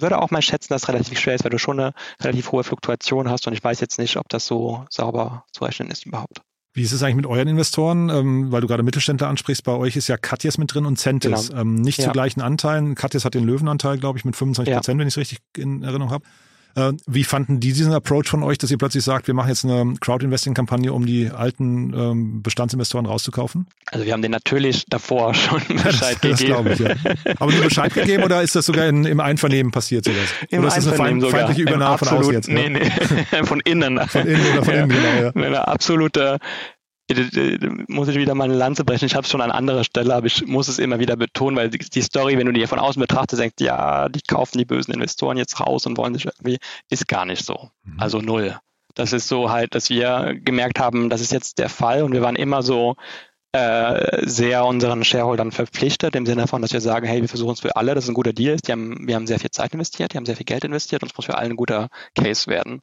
[0.00, 2.64] würde auch mal schätzen, dass es relativ schwer ist, weil du schon eine relativ hohe
[2.64, 6.40] Fluktuation hast und ich weiß jetzt nicht, ob das so sauber zu rechnen ist überhaupt.
[6.74, 8.08] Wie ist es eigentlich mit euren Investoren?
[8.08, 11.48] Ähm, weil du gerade Mittelständler ansprichst, bei euch ist ja Katjes mit drin und Centis.
[11.48, 11.62] Genau.
[11.62, 12.04] Ähm, nicht ja.
[12.04, 12.94] zu gleichen Anteilen.
[12.94, 15.00] Katjes hat den Löwenanteil, glaube ich, mit 25 Prozent, ja.
[15.00, 16.24] wenn ich es richtig in Erinnerung habe.
[16.78, 19.64] Äh, wie fanden die diesen Approach von euch, dass ihr plötzlich sagt, wir machen jetzt
[19.64, 23.66] eine Crowd-Investing-Kampagne, um die alten ähm, Bestandsinvestoren rauszukaufen?
[23.86, 26.64] Also wir haben denen natürlich davor schon Bescheid das, gegeben.
[26.64, 26.94] Das ich, ja.
[27.40, 30.18] Aber nur Bescheid gegeben oder ist das sogar in, im Einvernehmen passiert sowas?
[30.50, 31.40] Im oder ist das eine sogar.
[31.40, 32.48] feindliche Übernahme von außen jetzt?
[32.48, 32.90] Nee, nee,
[33.44, 33.98] von innen.
[34.06, 35.30] Von innen oder von innen, genau, ja.
[35.34, 36.38] Eine absolute
[37.88, 39.06] muss ich wieder mal eine Lanze brechen.
[39.06, 41.70] Ich habe es schon an anderer Stelle, aber ich muss es immer wieder betonen, weil
[41.70, 44.92] die, die Story, wenn du die von außen betrachtest, denkst, ja, die kaufen die bösen
[44.92, 46.58] Investoren jetzt raus und wollen sich irgendwie,
[46.90, 47.70] ist gar nicht so.
[47.84, 48.00] Mhm.
[48.00, 48.58] Also null.
[48.94, 52.22] Das ist so halt, dass wir gemerkt haben, das ist jetzt der Fall und wir
[52.22, 52.96] waren immer so
[53.52, 57.60] äh, sehr unseren Shareholdern verpflichtet, im Sinne von, dass wir sagen, hey, wir versuchen es
[57.60, 58.68] für alle, dass es ein guter Deal ist.
[58.68, 61.10] Die haben, wir haben sehr viel Zeit investiert, die haben sehr viel Geld investiert und
[61.12, 62.82] es muss für alle ein guter Case werden.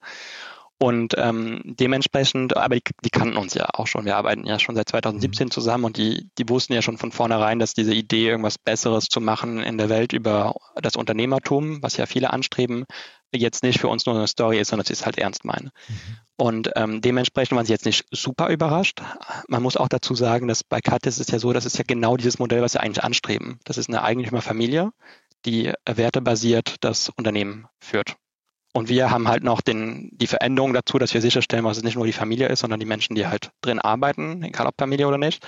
[0.77, 4.03] Und ähm, dementsprechend, aber die, die, kannten uns ja auch schon.
[4.03, 5.51] Wir arbeiten ja schon seit 2017 mhm.
[5.51, 9.21] zusammen und die, die wussten ja schon von vornherein, dass diese Idee, irgendwas Besseres zu
[9.21, 12.85] machen in der Welt über das Unternehmertum, was ja viele anstreben,
[13.33, 15.71] jetzt nicht für uns nur eine Story ist, sondern ich es halt ernst meine.
[15.87, 16.17] Mhm.
[16.37, 19.01] Und ähm, dementsprechend waren sie jetzt nicht super überrascht.
[19.47, 21.85] Man muss auch dazu sagen, dass bei Katis ist es ja so, das ist ja
[21.87, 23.59] genau dieses Modell, was wir eigentlich anstreben.
[23.63, 24.91] Das ist eine Eigentümerfamilie,
[25.45, 28.17] die wertebasiert das Unternehmen führt.
[28.75, 31.95] Und wir haben halt noch den, die Veränderung dazu, dass wir sicherstellen, dass es nicht
[31.95, 35.17] nur die Familie ist, sondern die Menschen, die halt drin arbeiten, egal ob Familie oder
[35.17, 35.47] nicht.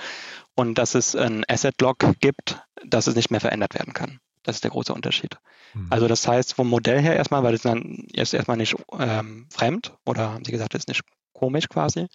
[0.54, 4.18] Und dass es ein Asset-Log gibt, dass es nicht mehr verändert werden kann.
[4.44, 5.36] Das ist der große Unterschied.
[5.74, 5.88] Mhm.
[5.90, 9.92] Also das heißt, vom Modell her erstmal, weil es dann ist erstmal nicht ähm, fremd
[10.06, 11.02] oder haben Sie gesagt, es ist nicht
[11.34, 12.06] komisch quasi.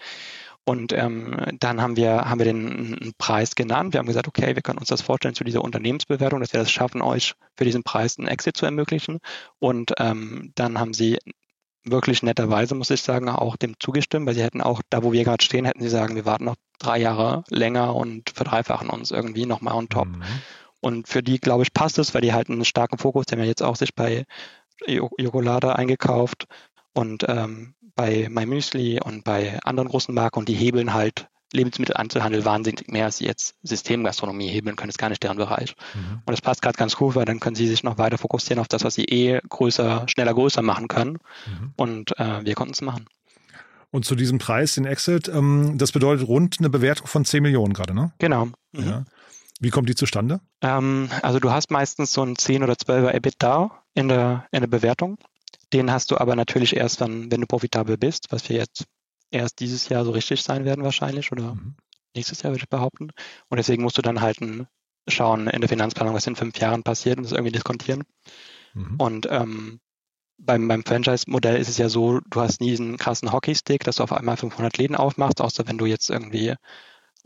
[0.65, 3.93] Und ähm, dann haben wir, haben wir den einen Preis genannt.
[3.93, 6.71] Wir haben gesagt, okay, wir können uns das vorstellen zu dieser Unternehmensbewertung, dass wir das
[6.71, 9.19] schaffen, euch für diesen Preis einen Exit zu ermöglichen.
[9.59, 11.19] Und ähm, dann haben sie
[11.83, 15.25] wirklich netterweise, muss ich sagen, auch dem zugestimmt, weil sie hätten auch, da wo wir
[15.25, 19.45] gerade stehen, hätten sie sagen, wir warten noch drei Jahre länger und verdreifachen uns irgendwie
[19.45, 20.07] nochmal on top.
[20.07, 20.23] Mhm.
[20.79, 23.41] Und für die, glaube ich, passt es, weil die halt einen starken Fokus, die haben
[23.41, 24.25] ja jetzt auch sich bei
[24.87, 26.47] Jokolade eingekauft
[26.93, 32.87] und ähm, bei MyMüsli und bei anderen großen Marken und die hebeln halt Lebensmitteleinzelhandel wahnsinnig
[32.87, 35.75] mehr als sie jetzt Systemgastronomie hebeln können, ist gar nicht deren Bereich.
[35.93, 36.21] Mhm.
[36.25, 38.67] Und das passt gerade ganz gut, weil dann können sie sich noch weiter fokussieren auf
[38.67, 41.19] das, was sie eh größer, schneller größer machen können.
[41.45, 41.73] Mhm.
[41.77, 43.05] Und äh, wir konnten es machen.
[43.91, 47.73] Und zu diesem Preis, den Exit, ähm, das bedeutet rund eine Bewertung von 10 Millionen
[47.73, 48.11] gerade, ne?
[48.17, 48.45] Genau.
[48.71, 48.83] Mhm.
[48.83, 49.05] Ja.
[49.59, 50.41] Wie kommt die zustande?
[50.61, 54.67] Ähm, also du hast meistens so ein 10 oder 12er EBITDA in der, in der
[54.67, 55.19] Bewertung.
[55.73, 58.85] Den hast du aber natürlich erst dann, wenn du profitabel bist, was wir jetzt
[59.31, 61.75] erst dieses Jahr so richtig sein werden wahrscheinlich oder mhm.
[62.15, 63.09] nächstes Jahr würde ich behaupten.
[63.49, 64.37] Und deswegen musst du dann halt
[65.07, 68.03] schauen in der Finanzplanung, was in fünf Jahren passiert und das irgendwie diskontieren.
[68.73, 68.95] Mhm.
[68.99, 69.79] Und ähm,
[70.37, 74.03] beim, beim Franchise-Modell ist es ja so, du hast nie diesen krassen Hockeystick, dass du
[74.03, 76.55] auf einmal 500 Läden aufmachst, außer wenn du jetzt irgendwie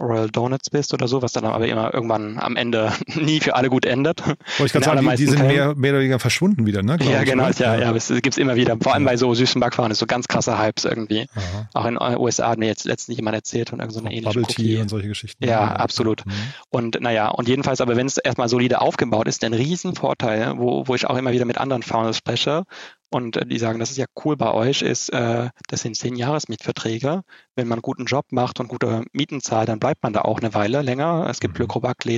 [0.02, 3.70] Royal Donuts bist oder so, was dann aber immer irgendwann am Ende nie für alle
[3.70, 4.26] gut endet.
[4.26, 6.98] Wollte ich gerade sagen, die, die sind mehr, mehr oder weniger verschwunden wieder, ne?
[7.02, 8.78] Ja, ich, genau, ja, ja, es gibt es immer wieder.
[8.80, 11.28] Vor allem bei so süßen Backfahren ist so ganz krasse Hypes irgendwie.
[11.36, 11.70] Aha.
[11.74, 14.56] Auch in den USA hat mir jetzt letztens jemand erzählt von irgendeiner so ähnlichen Bubble
[14.56, 15.44] Tea und solche Geschichten.
[15.44, 15.76] Ja, ja.
[15.76, 16.26] absolut.
[16.26, 16.32] Mhm.
[16.70, 20.96] Und naja, und jedenfalls, aber wenn es erstmal solide aufgebaut ist, ein Riesenvorteil, wo, wo
[20.96, 22.64] ich auch immer wieder mit anderen Founders spreche,
[23.10, 26.16] und äh, die sagen, das ist ja cool bei euch, ist, äh, das sind zehn
[26.16, 27.24] Jahresmietverträge.
[27.56, 30.40] Wenn man einen guten Job macht und gute Mieten zahlt, dann bleibt man da auch
[30.40, 31.28] eine Weile länger.
[31.30, 31.68] Es gibt mhm.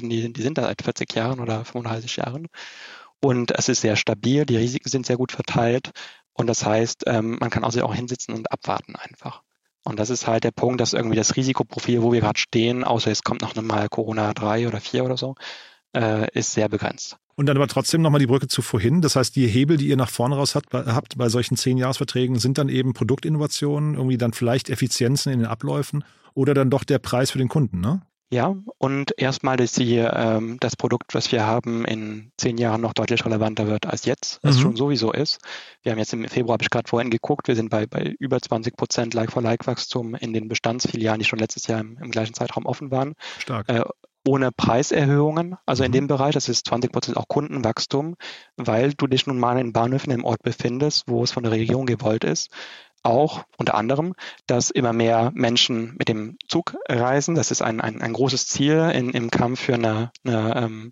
[0.09, 2.47] die, die sind da seit 40 Jahren oder 35 Jahren.
[3.21, 5.91] Und es ist sehr stabil, die Risiken sind sehr gut verteilt.
[6.33, 9.43] Und das heißt, ähm, man kann auch sich auch hinsitzen und abwarten einfach.
[9.83, 13.11] Und das ist halt der Punkt, dass irgendwie das Risikoprofil, wo wir gerade stehen, außer
[13.11, 15.35] es kommt noch mal Corona 3 oder 4 oder so,
[15.95, 17.17] äh, ist sehr begrenzt.
[17.39, 18.99] Und dann aber trotzdem nochmal die Brücke zu vorhin.
[18.99, 22.57] Das heißt, die Hebel, die ihr nach vorne raus habt, habt bei solchen Zehn-Jahres-Verträgen, sind
[22.57, 27.31] dann eben Produktinnovationen, irgendwie dann vielleicht Effizienzen in den Abläufen oder dann doch der Preis
[27.31, 28.01] für den Kunden, ne?
[28.29, 32.91] Ja, und erstmal, dass sie, ähm, das Produkt, was wir haben, in zehn Jahren noch
[32.91, 34.61] deutlich relevanter wird als jetzt, was mhm.
[34.61, 35.39] schon sowieso ist.
[35.81, 38.41] Wir haben jetzt im Februar, habe ich gerade vorhin geguckt, wir sind bei, bei über
[38.41, 42.91] 20 Prozent Like-for-Like-Wachstum in den Bestandsfilialen, die schon letztes Jahr im, im gleichen Zeitraum offen
[42.91, 43.15] waren.
[43.39, 43.69] Stark.
[43.69, 43.83] Äh,
[44.29, 45.93] ohne Preiserhöhungen, also in mhm.
[45.93, 48.15] dem Bereich, das ist 20 Prozent auch Kundenwachstum,
[48.57, 51.87] weil du dich nun mal in Bahnhöfen im Ort befindest, wo es von der Regierung
[51.87, 52.51] gewollt ist.
[53.01, 54.13] Auch unter anderem,
[54.45, 57.33] dass immer mehr Menschen mit dem Zug reisen.
[57.33, 60.91] Das ist ein, ein, ein großes Ziel in, im Kampf für eine, eine ähm,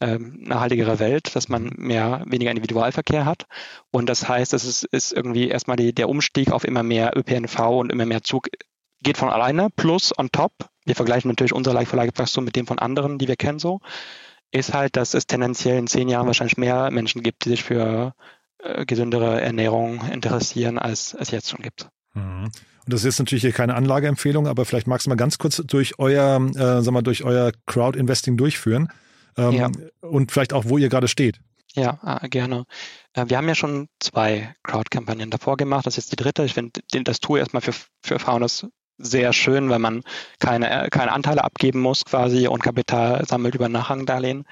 [0.00, 3.44] ähm, nachhaltigere Welt, dass man mehr, weniger Individualverkehr hat.
[3.90, 7.58] Und das heißt, das ist, ist irgendwie erstmal die, der Umstieg auf immer mehr ÖPNV
[7.58, 8.48] und immer mehr Zug
[9.02, 9.68] geht von alleine.
[9.74, 10.52] Plus on top
[10.88, 13.80] wir vergleichen natürlich unser Like-for-Like-Wachstum mit dem von anderen, die wir kennen so,
[14.50, 18.14] ist halt, dass es tendenziell in zehn Jahren wahrscheinlich mehr Menschen gibt, die sich für
[18.58, 21.88] äh, gesündere Ernährung interessieren, als es jetzt schon gibt.
[22.14, 22.44] Mhm.
[22.44, 25.62] Und das ist jetzt natürlich hier keine Anlageempfehlung, aber vielleicht magst du mal ganz kurz
[25.66, 28.88] durch euer, äh, sag mal, durch euer Crowd-Investing durchführen
[29.36, 29.70] ähm, ja.
[30.00, 31.38] und vielleicht auch, wo ihr gerade steht.
[31.74, 32.64] Ja, äh, gerne.
[33.12, 35.84] Äh, wir haben ja schon zwei Crowd-Kampagnen davor gemacht.
[35.84, 36.44] Das ist jetzt die dritte.
[36.44, 38.66] Ich finde das Tool erstmal für, für Founders
[38.98, 40.02] sehr schön, weil man
[40.40, 44.44] keine, keine Anteile abgeben muss quasi und Kapital sammelt über Nachrangdarlehen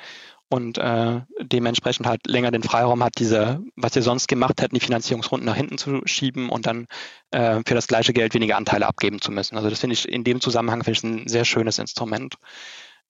[0.48, 4.80] und äh, dementsprechend halt länger den Freiraum hat, diese, was wir sonst gemacht hätten, die
[4.80, 6.86] Finanzierungsrunden nach hinten zu schieben und dann
[7.32, 9.56] äh, für das gleiche Geld weniger Anteile abgeben zu müssen.
[9.56, 12.36] Also das finde ich in dem Zusammenhang ich ein sehr schönes Instrument.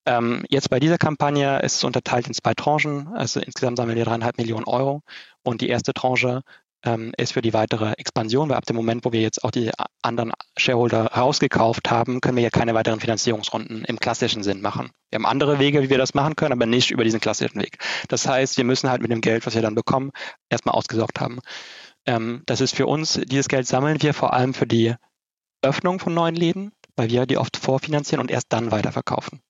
[0.07, 3.09] Ähm, jetzt bei dieser Kampagne ist es unterteilt in zwei Tranchen.
[3.09, 5.03] Also insgesamt sammeln wir dreieinhalb Millionen Euro.
[5.43, 6.43] Und die erste Tranche
[6.87, 9.71] ähm, ist für die weitere Expansion, weil ab dem Moment, wo wir jetzt auch die
[10.03, 14.91] anderen Shareholder rausgekauft haben, können wir ja keine weiteren Finanzierungsrunden im klassischen Sinn machen.
[15.11, 17.79] Wir haben andere Wege, wie wir das machen können, aber nicht über diesen klassischen Weg.
[18.09, 20.13] Das heißt, wir müssen halt mit dem Geld, was wir dann bekommen,
[20.49, 21.41] erstmal ausgesorgt haben.
[22.07, 24.95] Ähm, das ist für uns, dieses Geld sammeln wir vor allem für die
[25.63, 29.41] Öffnung von neuen Läden, weil wir die oft vorfinanzieren und erst dann weiterverkaufen.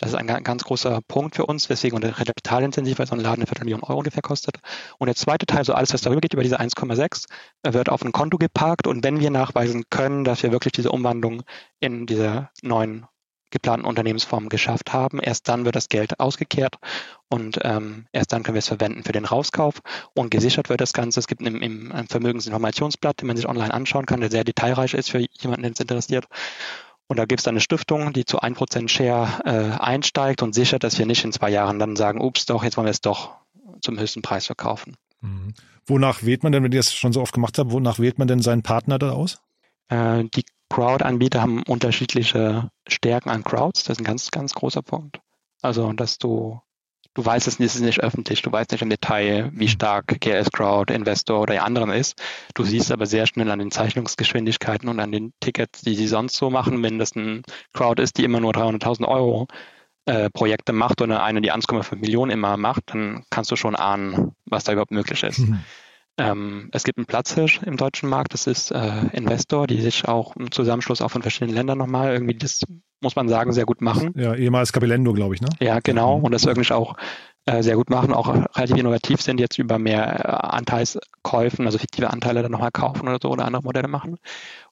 [0.00, 3.40] Das ist ein ganz großer Punkt für uns, weswegen unser kapitalintensiv, weil so ein Laden
[3.40, 4.56] eine Viertelmillion Euro ungefähr kostet.
[4.96, 7.26] Und der zweite Teil, so alles, was darüber geht, über diese 1,6,
[7.62, 8.86] wird auf ein Konto geparkt.
[8.86, 11.42] Und wenn wir nachweisen können, dass wir wirklich diese Umwandlung
[11.80, 13.06] in diese neuen
[13.50, 16.76] geplanten Unternehmensformen geschafft haben, erst dann wird das Geld ausgekehrt
[17.28, 19.80] und ähm, erst dann können wir es verwenden für den Rauskauf
[20.14, 21.20] und gesichert wird das Ganze.
[21.20, 25.10] Es gibt im, im Vermögensinformationsblatt, den man sich online anschauen kann, der sehr detailreich ist
[25.10, 26.26] für jemanden, den es interessiert.
[27.10, 30.96] Und da gibt es eine Stiftung, die zu 1% Share äh, einsteigt und sichert, dass
[30.96, 33.32] wir nicht in zwei Jahren dann sagen, ups, doch, jetzt wollen wir es doch
[33.80, 34.96] zum höchsten Preis verkaufen.
[35.20, 35.54] Mhm.
[35.86, 38.28] Wonach wählt man denn, wenn ihr das schon so oft gemacht habt, wonach wählt man
[38.28, 39.40] denn seinen Partner da aus?
[39.88, 43.82] Äh, die Crowd-Anbieter haben unterschiedliche Stärken an Crowds.
[43.82, 45.18] Das ist ein ganz, ganz großer Punkt.
[45.62, 46.60] Also, dass du
[47.14, 50.20] du weißt es nicht, es ist nicht öffentlich, du weißt nicht im Detail, wie stark
[50.20, 52.20] GLS Crowd, Investor oder die anderen ist.
[52.54, 56.36] Du siehst aber sehr schnell an den Zeichnungsgeschwindigkeiten und an den Tickets, die sie sonst
[56.36, 57.42] so machen, wenn das ein
[57.72, 59.48] Crowd ist, die immer nur 300.000 Euro
[60.06, 64.32] äh, Projekte macht oder eine, die 1,5 Millionen immer macht, dann kannst du schon ahnen,
[64.44, 65.40] was da überhaupt möglich ist.
[65.40, 65.60] Mhm.
[66.20, 70.36] Ähm, es gibt einen Platzhirsch im deutschen Markt, das ist äh, Investor, die sich auch
[70.36, 72.62] im Zusammenschluss auch von verschiedenen Ländern nochmal irgendwie das,
[73.00, 74.12] muss man sagen, sehr gut machen.
[74.16, 75.48] Ja, ehemals Capilendo, glaube ich, ne?
[75.60, 76.16] Ja, genau.
[76.18, 76.96] Und das wirklich auch
[77.46, 82.10] äh, sehr gut machen, auch relativ innovativ sind, jetzt über mehr äh, Anteilskäufen, also fiktive
[82.10, 84.16] Anteile dann nochmal kaufen oder so oder andere Modelle machen.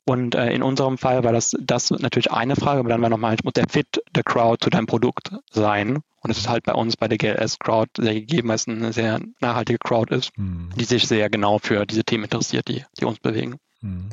[0.09, 3.37] Und äh, in unserem Fall war das, das natürlich eine Frage, aber dann war nochmal,
[3.45, 5.99] muss der Fit der Crowd zu deinem Produkt sein?
[6.23, 8.95] Und es ist halt bei uns bei der GLS Crowd sehr gegeben, weil es eine
[8.95, 10.71] sehr nachhaltige Crowd ist, mhm.
[10.77, 13.57] die sich sehr genau für diese Themen interessiert, die, die uns bewegen.
[13.83, 14.09] Mhm.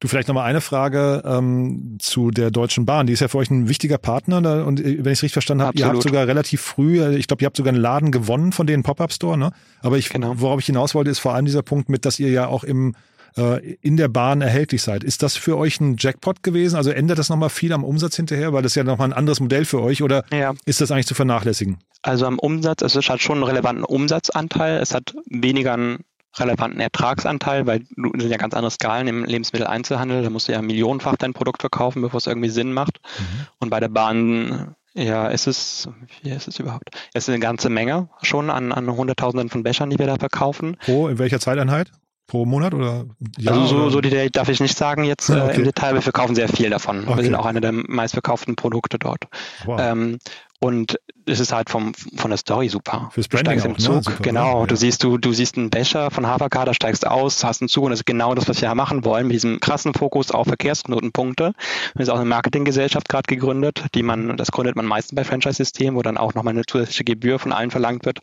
[0.00, 3.06] Du, vielleicht nochmal eine Frage ähm, zu der Deutschen Bahn.
[3.06, 4.40] Die ist ja für euch ein wichtiger Partner.
[4.40, 7.16] Da, und äh, wenn ich es richtig verstanden habe, ihr habt sogar relativ früh, äh,
[7.16, 9.36] ich glaube, ihr habt sogar einen Laden gewonnen von denen Pop-Up-Store.
[9.36, 9.52] Ne?
[9.80, 10.40] Aber ich, genau.
[10.40, 12.94] worauf ich hinaus wollte, ist vor allem dieser Punkt mit, dass ihr ja auch im
[13.36, 15.04] äh, in der Bahn erhältlich seid.
[15.04, 16.76] Ist das für euch ein Jackpot gewesen?
[16.76, 18.52] Also ändert das nochmal viel am Umsatz hinterher?
[18.52, 20.54] Weil das ja nochmal ein anderes Modell für euch oder ja.
[20.64, 21.78] ist das eigentlich zu vernachlässigen?
[22.02, 24.80] Also am Umsatz, also es hat schon einen relevanten Umsatzanteil.
[24.80, 26.04] Es hat weniger einen
[26.36, 30.22] relevanten Ertragsanteil, weil du sind ja ganz andere Skalen im Lebensmitteleinzelhandel.
[30.22, 33.00] Da musst du ja millionenfach dein Produkt verkaufen, bevor es irgendwie Sinn macht.
[33.18, 33.46] Mhm.
[33.60, 35.88] Und bei der Bahn ja, es ist,
[36.22, 36.90] wie ist es überhaupt?
[37.14, 40.76] Es ist eine ganze Menge schon an, an Hunderttausenden von Bechern, die wir da verkaufen.
[40.84, 41.90] Pro, in welcher Zeiteinheit?
[42.26, 43.06] Pro Monat oder
[43.38, 43.54] Jahr?
[43.54, 43.90] Also so, oder?
[43.90, 45.52] so Detail darf ich nicht sagen jetzt ja, okay.
[45.52, 45.94] äh, im Detail.
[45.94, 47.06] Wir verkaufen sehr viel davon.
[47.06, 47.16] Okay.
[47.16, 49.26] Wir sind auch einer der meistverkauften Produkte dort.
[49.64, 49.80] Wow.
[49.80, 50.18] Ähm,
[50.64, 53.10] und es ist halt vom, von der Story super.
[53.12, 54.16] Fürs Branding du steigst im Zug, ne?
[54.22, 54.60] genau.
[54.60, 54.66] Ja.
[54.66, 57.84] Du siehst, du, du siehst einen Becher von Havercar, da steigst aus, hast einen Zug
[57.84, 61.52] und das ist genau das, was wir machen wollen, mit diesem krassen Fokus auf Verkehrsknotenpunkte.
[61.94, 65.96] Wir haben auch eine Marketinggesellschaft gerade gegründet, die man, das gründet man meistens bei Franchise-Systemen,
[65.96, 68.20] wo dann auch nochmal eine zusätzliche Gebühr von allen verlangt wird,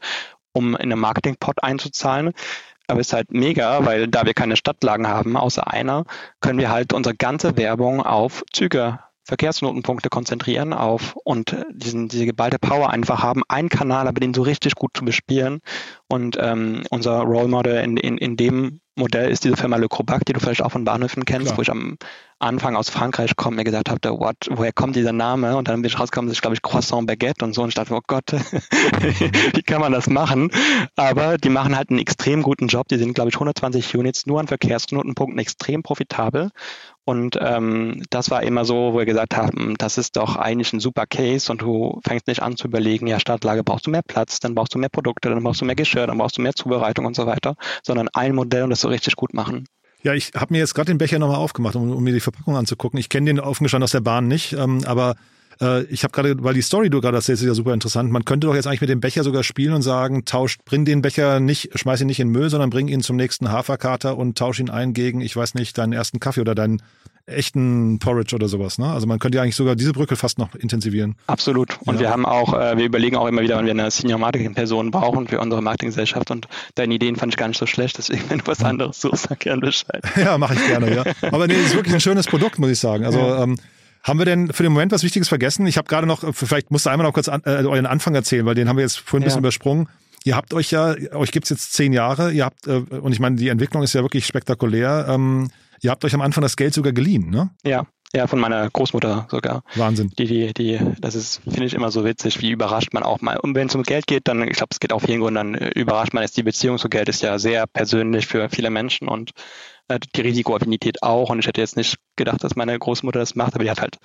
[0.51, 2.31] um in einen Marketing-Pot einzuzahlen.
[2.87, 6.03] Aber es ist halt mega, weil da wir keine Stadtlagen haben, außer einer,
[6.41, 12.59] können wir halt unsere ganze Werbung auf Züge Verkehrsknotenpunkte konzentrieren auf und diesen, diese geballte
[12.59, 15.61] Power einfach haben, einen Kanal, aber den so richtig gut zu bespielen.
[16.09, 20.25] Und ähm, unser Role Model in, in, in dem Modell ist diese Firma Le Crobac,
[20.25, 21.57] die du vielleicht auch von Bahnhöfen kennst, Klar.
[21.57, 21.97] wo ich am
[22.39, 25.55] Anfang aus Frankreich komme, mir gesagt habe, what, woher kommt dieser Name?
[25.55, 27.61] Und dann bin ich rausgekommen, das ist, glaube ich, Croissant Baguette und so.
[27.61, 28.31] Und ich dachte, oh Gott,
[29.53, 30.51] wie kann man das machen?
[30.95, 32.87] Aber die machen halt einen extrem guten Job.
[32.87, 36.49] Die sind, glaube ich, 120 Units nur an Verkehrsknotenpunkten extrem profitabel.
[37.03, 40.79] Und ähm, das war immer so, wo wir gesagt haben, das ist doch eigentlich ein
[40.79, 44.39] super Case und du fängst nicht an zu überlegen, ja, Startlage brauchst du mehr Platz,
[44.39, 47.05] dann brauchst du mehr Produkte, dann brauchst du mehr Geschirr, dann brauchst du mehr Zubereitung
[47.05, 49.65] und so weiter, sondern ein Modell und das so richtig gut machen.
[50.03, 52.55] Ja, ich habe mir jetzt gerade den Becher nochmal aufgemacht, um, um, mir die Verpackung
[52.55, 52.99] anzugucken.
[52.99, 55.15] Ich kenne den offen gestanden aus der Bahn nicht, ähm, aber
[55.61, 58.11] äh, ich habe gerade, weil die Story du gerade erzählst, ist ja super interessant.
[58.11, 61.01] Man könnte doch jetzt eigentlich mit dem Becher sogar spielen und sagen, tauscht, bring den
[61.01, 64.59] Becher nicht, schmeiß ihn nicht in Müll, sondern bring ihn zum nächsten Haferkater und tausch
[64.59, 66.81] ihn ein gegen, ich weiß nicht, deinen ersten Kaffee oder deinen
[67.27, 68.77] echten Porridge oder sowas.
[68.77, 68.87] Ne?
[68.87, 71.15] Also man könnte ja eigentlich sogar diese Brücke fast noch intensivieren.
[71.27, 71.77] Absolut.
[71.85, 72.01] Und ja.
[72.01, 74.91] wir haben auch, äh, wir überlegen auch immer wieder, wenn wir eine Senior Marketing Person
[74.91, 78.39] brauchen für unsere Marketinggesellschaft und deine Ideen fand ich gar nicht so schlecht, deswegen wenn
[78.39, 80.01] du was anderes suchst, sag gerne Bescheid.
[80.17, 81.03] Ja, mache ich gerne, ja.
[81.31, 83.05] Aber nee, ist wirklich ein schönes Produkt, muss ich sagen.
[83.05, 83.57] Also ähm,
[84.03, 85.65] haben wir denn für den Moment was Wichtiges vergessen?
[85.67, 88.45] Ich habe gerade noch, vielleicht musst du einmal noch kurz an, äh, euren Anfang erzählen,
[88.45, 89.89] weil den haben wir jetzt vorhin ein bisschen übersprungen.
[90.23, 93.37] Ihr habt euch ja, euch gibt's jetzt zehn Jahre, ihr habt, äh, und ich meine,
[93.37, 95.07] die Entwicklung ist ja wirklich spektakulär.
[95.09, 95.49] Ähm,
[95.81, 97.49] ihr habt euch am Anfang das Geld sogar geliehen, ne?
[97.63, 99.63] Ja, ja, von meiner Großmutter sogar.
[99.75, 100.11] Wahnsinn.
[100.17, 103.37] Die, die, die, das ist, finde ich immer so witzig, wie überrascht man auch mal.
[103.37, 105.55] Und wenn es um Geld geht, dann, ich glaube, es geht auf jeden Grund, dann
[105.55, 106.31] äh, überrascht man es.
[106.31, 109.31] Die Beziehung zu Geld ist ja sehr persönlich für viele Menschen und
[109.87, 111.29] äh, die Risikoaffinität auch.
[111.29, 113.97] Und ich hätte jetzt nicht gedacht, dass meine Großmutter das macht, aber die hat halt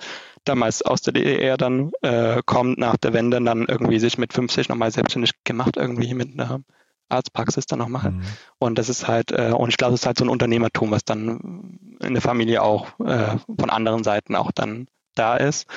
[0.45, 4.69] damals aus der DDR dann äh, kommt nach der Wende dann irgendwie sich mit 50
[4.69, 6.61] nochmal selbstständig gemacht, irgendwie mit einer
[7.09, 8.17] Arztpraxis dann noch machen.
[8.17, 8.23] Mhm.
[8.59, 11.05] Und das ist halt, äh, und ich glaube, das ist halt so ein Unternehmertum, was
[11.05, 15.67] dann in der Familie auch äh, von anderen Seiten auch dann da ist.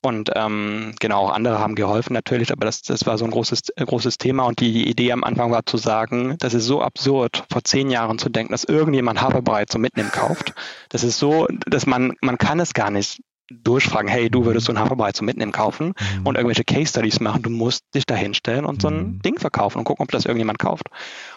[0.00, 3.70] Und ähm, genau, auch andere haben geholfen natürlich, aber das, das war so ein großes,
[3.74, 4.44] äh, großes Thema.
[4.44, 7.90] Und die, die Idee am Anfang war zu sagen, das ist so absurd, vor zehn
[7.90, 10.54] Jahren zu denken, dass irgendjemand Haferbrei zum Mitnehmen kauft.
[10.88, 13.20] Das ist so, dass man, man kann es gar nicht
[13.50, 15.88] durchfragen, hey, du würdest so ein Haferbrei zum Mitnehmen kaufen
[16.18, 16.26] mhm.
[16.26, 17.42] und irgendwelche Case Studies machen.
[17.42, 19.22] Du musst dich da hinstellen und so ein mhm.
[19.22, 20.88] Ding verkaufen und gucken, ob das irgendjemand kauft.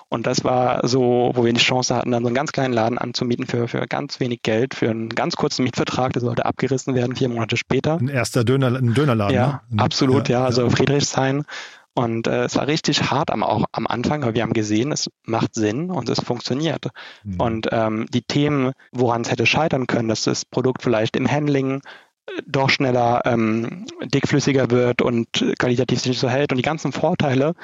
[0.09, 2.97] Und das war so, wo wir die Chance hatten, dann so einen ganz kleinen Laden
[2.97, 7.16] anzumieten für, für ganz wenig Geld, für einen ganz kurzen Mietvertrag, der sollte abgerissen werden,
[7.16, 7.97] vier Monate später.
[7.97, 9.36] Ein erster Döner, ein Dönerladen.
[9.36, 9.82] Ja, ne?
[9.82, 11.45] absolut, ja, ja, also Friedrichshain.
[11.94, 15.10] Und äh, es war richtig hart am, auch am Anfang, aber wir haben gesehen, es
[15.26, 16.88] macht Sinn und es funktioniert.
[17.24, 17.39] Mhm.
[17.39, 21.82] Und ähm, die Themen, woran es hätte scheitern können, dass das Produkt vielleicht im Handling
[22.28, 25.28] äh, doch schneller ähm, dickflüssiger wird und
[25.60, 27.56] qualitativ sich nicht so hält und die ganzen Vorteile,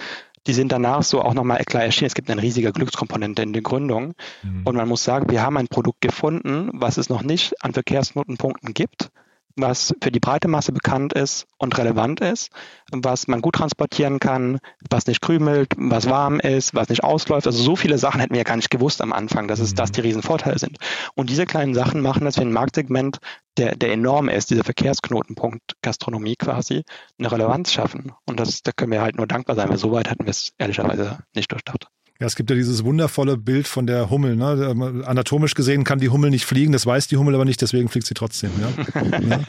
[0.45, 2.07] die sind danach so auch nochmal klar erschienen.
[2.07, 4.13] Es gibt eine riesige Glückskomponente in der Gründung.
[4.43, 4.63] Mhm.
[4.65, 8.73] Und man muss sagen, wir haben ein Produkt gefunden, was es noch nicht an Verkehrsknotenpunkten
[8.73, 9.09] gibt,
[9.57, 12.51] was für die breite Masse bekannt ist und relevant ist,
[12.91, 17.47] was man gut transportieren kann, was nicht krümelt, was warm ist, was nicht ausläuft.
[17.47, 19.91] Also so viele Sachen hätten wir ja gar nicht gewusst am Anfang, dass es das
[19.91, 20.77] die Riesenvorteile sind.
[21.15, 23.17] Und diese kleinen Sachen machen, dass wir ein Marktsegment,
[23.57, 26.83] der, der enorm ist, dieser Verkehrsknotenpunkt Gastronomie quasi,
[27.17, 28.13] eine Relevanz schaffen.
[28.25, 30.53] Und das, da können wir halt nur dankbar sein, weil so weit hatten wir es
[30.57, 31.87] ehrlicherweise nicht durchdacht.
[32.19, 34.35] Ja, es gibt ja dieses wundervolle Bild von der Hummel.
[34.35, 35.03] Ne?
[35.05, 38.07] Anatomisch gesehen kann die Hummel nicht fliegen, das weiß die Hummel aber nicht, deswegen fliegt
[38.07, 38.49] sie trotzdem.
[38.59, 39.01] Ja?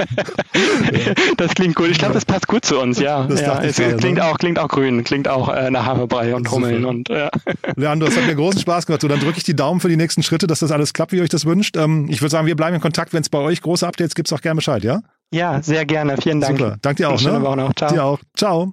[0.93, 1.15] ja.
[1.37, 1.89] Das klingt gut.
[1.89, 3.25] Ich glaube, das passt gut zu uns, ja.
[3.25, 4.25] Das ja, es gerade, klingt, ne?
[4.25, 6.85] auch, klingt auch grün, klingt auch äh, nach Haferbrei und Hummeln.
[6.85, 7.31] Und, ja.
[7.77, 9.01] Leandro, es hat mir großen Spaß gemacht.
[9.01, 11.17] So, dann drücke ich die Daumen für die nächsten Schritte, dass das alles klappt, wie
[11.17, 11.77] ihr euch das wünscht.
[11.77, 13.15] Ähm, ich würde sagen, wir bleiben in Kontakt.
[13.15, 15.01] Wenn es bei euch große Updates gibt, auch gerne Bescheid, ja?
[15.33, 16.17] Ja, sehr gerne.
[16.21, 16.59] Vielen Dank.
[16.59, 16.77] Super.
[16.83, 17.19] Danke dir auch.
[17.19, 17.45] Schöne ne?
[17.45, 17.75] Woche noch.
[17.75, 17.93] Ciao.
[17.93, 18.19] Dir auch.
[18.37, 18.73] Ciao.